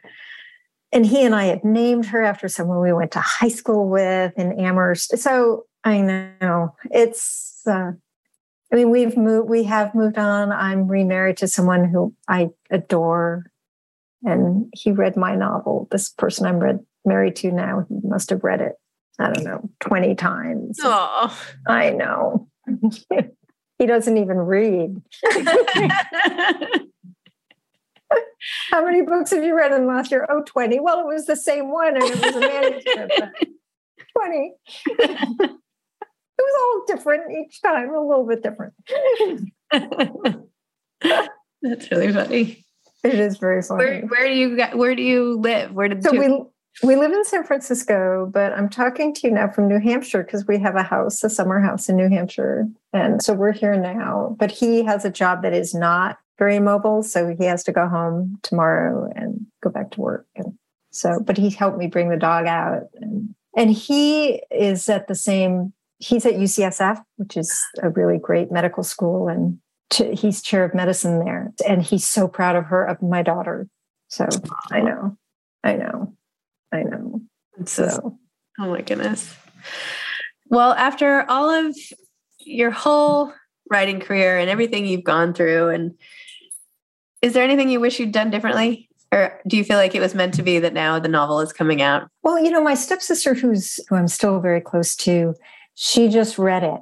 and 0.93 1.07
he 1.07 1.25
and 1.25 1.35
I 1.35 1.45
had 1.45 1.65
named 1.65 2.07
her 2.07 2.23
after 2.23 2.49
someone 2.49 2.81
we 2.81 2.93
went 2.93 3.13
to 3.13 3.21
high 3.21 3.49
school 3.49 3.89
with 3.89 4.33
in 4.37 4.59
Amherst. 4.59 5.19
So 5.19 5.67
I 5.85 6.01
know 6.01 6.75
it's. 6.91 7.61
Uh, 7.67 7.93
I 8.75 8.77
mean, 8.77 8.91
we've 8.91 9.17
moved. 9.17 9.49
We 9.49 9.63
have 9.65 9.95
moved 9.95 10.19
on. 10.19 10.51
I'm 10.51 10.89
remarried 10.89 11.37
to 11.37 11.47
someone 11.47 11.85
who 11.85 12.13
I 12.29 12.51
adore, 12.73 13.45
and 14.25 14.69
he 14.75 14.91
read 14.91 15.17
my 15.17 15.37
novel. 15.37 15.87
This 15.93 16.09
person 16.09 16.45
I'm 16.45 16.59
read, 16.59 16.81
married 17.05 17.37
to 17.37 17.53
now, 17.53 17.87
he 17.89 18.01
must 18.03 18.31
have 18.31 18.43
read 18.43 18.61
it. 18.61 18.73
I 19.21 19.31
don't 19.31 19.45
know, 19.45 19.71
twenty 19.79 20.17
times. 20.17 20.81
Oh. 20.83 21.39
I 21.69 21.91
know. 21.91 22.49
he 23.79 23.87
doesn't 23.87 24.17
even 24.17 24.39
read. 24.39 25.01
How 28.73 28.85
many 28.85 29.03
books 29.03 29.31
have 29.31 29.45
you 29.45 29.57
read 29.57 29.71
in 29.71 29.83
the 29.83 29.87
last 29.87 30.11
year? 30.11 30.27
Oh, 30.29 30.43
20. 30.45 30.81
Well, 30.81 30.99
it 31.01 31.07
was 31.07 31.27
the 31.27 31.37
same 31.37 31.71
one 31.71 31.95
and 31.95 32.05
it 32.05 32.21
was 32.21 32.37
a 32.37 32.41
manuscript. 32.41 33.13
but 33.19 33.33
20. 35.49 35.59
It 36.39 36.43
was 36.43 36.55
all 36.63 36.97
different 36.97 37.31
each 37.33 37.63
time, 37.63 37.95
a 37.95 38.01
little 38.01 38.27
bit 38.27 38.43
different. 38.43 38.75
That's 41.63 41.91
really 41.91 42.13
funny. 42.13 42.65
It 43.03 43.15
is 43.15 43.39
very 43.39 43.63
funny. 43.63 43.85
Where 43.85 44.01
where 44.03 44.27
do 44.29 44.35
you 44.35 44.57
where 44.75 44.95
do 44.95 45.03
you 45.03 45.39
live? 45.39 45.73
Where 45.73 45.89
did 45.89 46.03
so 46.03 46.13
we 46.13 46.45
we 46.83 46.97
live 46.97 47.13
in 47.13 47.25
San 47.25 47.45
Francisco, 47.45 48.29
but 48.33 48.53
I'm 48.53 48.69
talking 48.69 49.15
to 49.15 49.29
you 49.29 49.33
now 49.33 49.49
from 49.49 49.69
New 49.69 49.79
Hampshire 49.79 50.25
because 50.25 50.47
we 50.47 50.59
have 50.59 50.75
a 50.75 50.83
house, 50.83 51.23
a 51.23 51.31
summer 51.31 51.61
house 51.61 51.89
in 51.89 51.97
New 51.97 52.09
Hampshire. 52.09 52.67
And 52.93 53.23
so 53.23 53.33
we're 53.33 53.53
here 53.53 53.77
now. 53.77 54.35
But 54.39 54.51
he 54.51 54.83
has 54.83 55.05
a 55.05 55.11
job 55.11 55.43
that 55.43 55.53
is 55.53 55.73
not 55.73 56.19
very 56.39 56.59
mobile. 56.59 57.03
So 57.03 57.35
he 57.39 57.45
has 57.45 57.63
to 57.65 57.73
go 57.73 57.89
home 57.89 58.39
tomorrow 58.43 59.09
and 59.15 59.47
go 59.63 59.71
back 59.71 59.93
to 59.93 60.01
work. 60.01 60.27
And 60.35 60.59
so, 60.91 61.21
but 61.21 61.37
he 61.37 61.51
helped 61.51 61.79
me 61.79 61.87
bring 61.87 62.09
the 62.09 62.17
dog 62.17 62.47
out. 62.47 62.83
And, 63.01 63.35
and 63.57 63.71
he 63.71 64.43
is 64.51 64.89
at 64.89 65.07
the 65.07 65.15
same, 65.15 65.73
he's 65.99 66.27
at 66.27 66.35
UCSF, 66.35 67.03
which 67.17 67.37
is 67.37 67.63
a 67.83 67.91
really 67.91 68.19
great 68.19 68.51
medical 68.51 68.83
school. 68.83 69.29
And 69.29 69.59
ch- 69.93 70.19
he's 70.19 70.43
chair 70.43 70.65
of 70.65 70.75
medicine 70.75 71.25
there. 71.25 71.53
And 71.67 71.83
he's 71.83 72.07
so 72.07 72.29
proud 72.29 72.57
of 72.57 72.65
her, 72.67 72.85
of 72.85 73.03
my 73.03 73.23
daughter. 73.23 73.69
So 74.09 74.29
I 74.71 74.81
know, 74.81 75.17
I 75.63 75.75
know, 75.75 76.15
I 76.73 76.83
know. 76.83 77.21
So 77.65 78.19
oh 78.59 78.71
my 78.71 78.83
goodness. 78.83 79.35
Well, 80.47 80.73
after 80.73 81.29
all 81.29 81.49
of 81.51 81.75
your 82.41 82.71
whole 82.71 83.33
writing 83.71 84.01
career 84.01 84.39
and 84.39 84.51
everything 84.51 84.87
you've 84.87 85.05
gone 85.05 85.35
through, 85.35 85.71
and 85.71 85.95
is 87.23 87.33
there 87.33 87.43
anything 87.43 87.71
you 87.71 87.81
wish 87.81 87.99
you'd 87.99 88.13
done 88.13 88.31
differently? 88.31 88.89
Or 89.11 89.41
do 89.47 89.57
you 89.57 89.65
feel 89.65 89.77
like 89.77 89.95
it 89.95 90.01
was 90.01 90.15
meant 90.15 90.35
to 90.35 90.43
be 90.43 90.59
that 90.59 90.73
now 90.73 90.99
the 90.99 91.09
novel 91.09 91.41
is 91.41 91.53
coming 91.53 91.81
out? 91.81 92.09
Well, 92.23 92.39
you 92.39 92.51
know, 92.51 92.63
my 92.63 92.75
stepsister, 92.75 93.33
who's 93.33 93.79
who 93.89 93.97
I'm 93.97 94.09
still 94.09 94.41
very 94.41 94.61
close 94.61 94.97
to, 94.97 95.35
she 95.75 96.09
just 96.09 96.39
read 96.39 96.63
it 96.63 96.81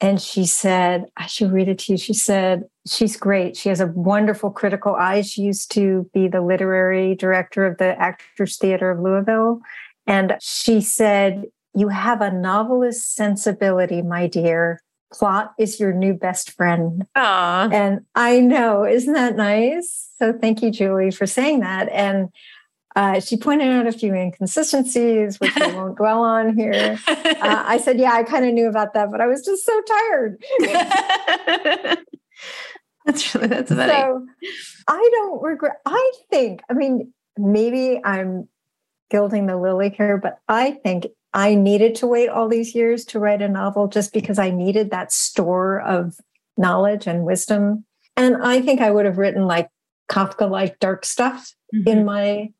and 0.00 0.20
she 0.20 0.44
said, 0.44 1.06
I 1.16 1.26
should 1.26 1.52
read 1.52 1.68
it 1.68 1.78
to 1.80 1.92
you. 1.92 1.98
She 1.98 2.14
said, 2.14 2.64
she's 2.86 3.16
great. 3.16 3.56
She 3.56 3.68
has 3.68 3.80
a 3.80 3.86
wonderful 3.86 4.50
critical 4.50 4.94
eye. 4.94 5.22
She 5.22 5.42
used 5.42 5.70
to 5.72 6.10
be 6.12 6.28
the 6.28 6.42
literary 6.42 7.14
director 7.14 7.64
of 7.64 7.78
the 7.78 7.98
Actors 8.00 8.58
Theater 8.58 8.90
of 8.90 9.00
Louisville. 9.00 9.60
And 10.06 10.36
she 10.40 10.80
said, 10.80 11.44
You 11.74 11.88
have 11.88 12.20
a 12.20 12.30
novelist 12.30 13.14
sensibility, 13.14 14.02
my 14.02 14.26
dear. 14.26 14.82
Plot 15.12 15.52
is 15.58 15.78
your 15.78 15.92
new 15.92 16.12
best 16.12 16.50
friend. 16.50 17.06
Aww. 17.16 17.72
And 17.72 18.00
I 18.16 18.40
know, 18.40 18.84
isn't 18.84 19.14
that 19.14 19.36
nice? 19.36 20.10
So 20.18 20.32
thank 20.32 20.60
you, 20.60 20.72
Julie, 20.72 21.12
for 21.12 21.26
saying 21.26 21.60
that. 21.60 21.88
And 21.90 22.30
uh, 22.96 23.20
she 23.20 23.36
pointed 23.36 23.68
out 23.68 23.86
a 23.86 23.92
few 23.92 24.14
inconsistencies, 24.14 25.40
which 25.40 25.56
I 25.56 25.74
won't 25.74 25.96
dwell 25.96 26.22
on 26.22 26.56
here. 26.56 26.98
Uh, 27.44 27.62
I 27.66 27.78
said, 27.78 27.98
Yeah, 27.98 28.12
I 28.12 28.22
kind 28.22 28.44
of 28.46 28.54
knew 28.54 28.68
about 28.68 28.94
that, 28.94 29.10
but 29.10 29.20
I 29.20 29.26
was 29.26 29.44
just 29.44 29.66
so 29.66 29.82
tired. 29.82 30.42
that's 33.04 33.34
really, 33.34 33.48
that's 33.48 33.70
funny. 33.70 33.92
So 33.92 34.26
I 34.88 35.10
don't 35.12 35.42
regret, 35.42 35.80
I 35.84 36.12
think, 36.30 36.62
I 36.70 36.74
mean, 36.74 37.12
maybe 37.36 38.00
I'm 38.02 38.48
gilding 39.10 39.46
the 39.46 39.56
lily 39.58 39.90
here, 39.90 40.16
but 40.16 40.38
I 40.48 40.72
think 40.82 41.06
I 41.34 41.54
needed 41.54 41.96
to 41.96 42.06
wait 42.06 42.28
all 42.28 42.48
these 42.48 42.74
years 42.74 43.04
to 43.06 43.18
write 43.18 43.42
a 43.42 43.48
novel 43.48 43.88
just 43.88 44.12
because 44.12 44.38
I 44.38 44.50
needed 44.50 44.90
that 44.90 45.12
store 45.12 45.80
of 45.80 46.16
knowledge 46.56 47.06
and 47.06 47.24
wisdom. 47.24 47.84
And 48.16 48.36
I 48.42 48.62
think 48.62 48.80
I 48.80 48.90
would 48.90 49.04
have 49.04 49.18
written 49.18 49.46
like 49.46 49.68
Kafka 50.10 50.48
like 50.48 50.78
dark 50.78 51.04
stuff 51.04 51.52
mm-hmm. 51.74 51.88
in 51.88 52.04
my 52.04 52.52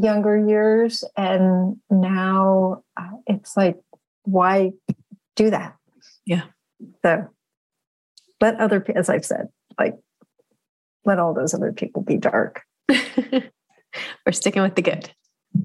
younger 0.00 0.36
years. 0.36 1.04
And 1.16 1.76
now 1.90 2.82
uh, 2.96 3.10
it's 3.26 3.56
like, 3.56 3.76
why 4.24 4.72
do 5.36 5.50
that? 5.50 5.76
Yeah. 6.26 6.42
So 7.04 7.28
let 8.40 8.60
other, 8.60 8.84
as 8.94 9.08
I've 9.08 9.24
said, 9.24 9.48
like, 9.78 9.96
let 11.04 11.18
all 11.18 11.34
those 11.34 11.54
other 11.54 11.72
people 11.72 12.02
be 12.02 12.16
dark. 12.16 12.62
We're 12.88 14.32
sticking 14.32 14.62
with 14.62 14.74
the 14.74 14.82
good. 14.82 15.10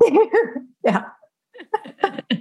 yeah. 0.83 1.05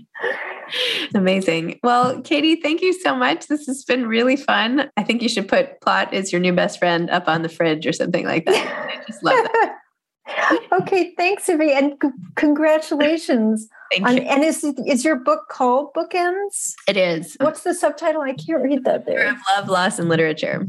Amazing. 1.15 1.81
Well, 1.83 2.21
Katie, 2.23 2.57
thank 2.57 2.83
you 2.83 2.93
so 2.93 3.17
much. 3.17 3.47
This 3.47 3.67
has 3.67 3.85
been 3.85 4.07
really 4.07 4.37
fun. 4.37 4.91
I 4.97 5.03
think 5.03 5.23
you 5.23 5.29
should 5.29 5.49
put 5.49 5.81
plot 5.81 6.13
is 6.13 6.33
your 6.33 6.41
new 6.41 6.53
best 6.53 6.79
friend 6.79 7.09
up 7.09 7.29
on 7.29 7.43
the 7.43 7.49
fridge 7.49 7.87
or 7.87 7.93
something 7.93 8.27
like 8.27 8.45
that. 8.45 8.91
I 8.91 9.05
just 9.07 9.23
love 9.23 9.43
that. 9.45 9.79
okay, 10.73 11.15
thanks, 11.17 11.47
Zibby, 11.47 11.71
and 11.71 11.95
c- 12.03 12.11
congratulations. 12.37 13.69
Thank 13.91 14.07
on, 14.07 14.17
you. 14.17 14.23
And 14.23 14.45
is 14.45 14.65
is 14.87 15.05
your 15.05 15.17
book 15.17 15.49
called 15.49 15.93
Bookends? 15.95 16.75
It 16.87 16.97
is. 16.97 17.37
What's 17.41 17.63
the 17.63 17.75
subtitle? 17.75 18.23
I 18.23 18.35
can't 18.35 18.63
read 18.63 18.85
that 18.85 19.07
there. 19.07 19.31
Of 19.31 19.37
love, 19.57 19.69
loss, 19.69 19.99
and 19.99 20.09
literature. 20.09 20.69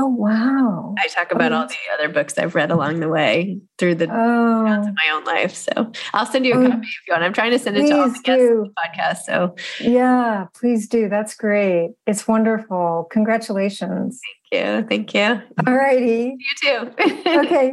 Oh 0.00 0.06
wow! 0.06 0.94
I 0.96 1.08
talk 1.08 1.32
about 1.32 1.52
oh, 1.52 1.56
all 1.56 1.66
the 1.66 1.74
other 1.92 2.08
books 2.08 2.38
I've 2.38 2.54
read 2.54 2.70
along 2.70 3.00
the 3.00 3.08
way 3.08 3.58
through 3.78 3.96
the 3.96 4.04
oh. 4.04 4.66
of 4.66 4.84
my 4.84 5.10
own 5.12 5.24
life. 5.24 5.54
So 5.54 5.90
I'll 6.12 6.26
send 6.26 6.46
you 6.46 6.54
a 6.54 6.64
oh, 6.64 6.70
copy 6.70 6.86
if 6.86 6.98
you 7.08 7.12
want. 7.12 7.24
I'm 7.24 7.32
trying 7.32 7.50
to 7.50 7.58
send 7.58 7.76
it 7.76 7.88
to 7.88 7.98
all 7.98 8.08
the 8.08 8.20
guests 8.20 8.44
the 8.44 8.72
podcast. 8.78 9.18
So 9.24 9.56
yeah, 9.80 10.46
please 10.54 10.86
do. 10.86 11.08
That's 11.08 11.34
great. 11.34 11.94
It's 12.06 12.28
wonderful. 12.28 13.08
Congratulations. 13.10 14.20
Thank 14.52 14.64
you. 14.64 14.86
Thank 14.88 15.14
you. 15.14 15.42
All 15.66 15.74
righty. 15.74 16.36
You 16.38 16.54
too. 16.62 16.90
okay. 17.26 17.72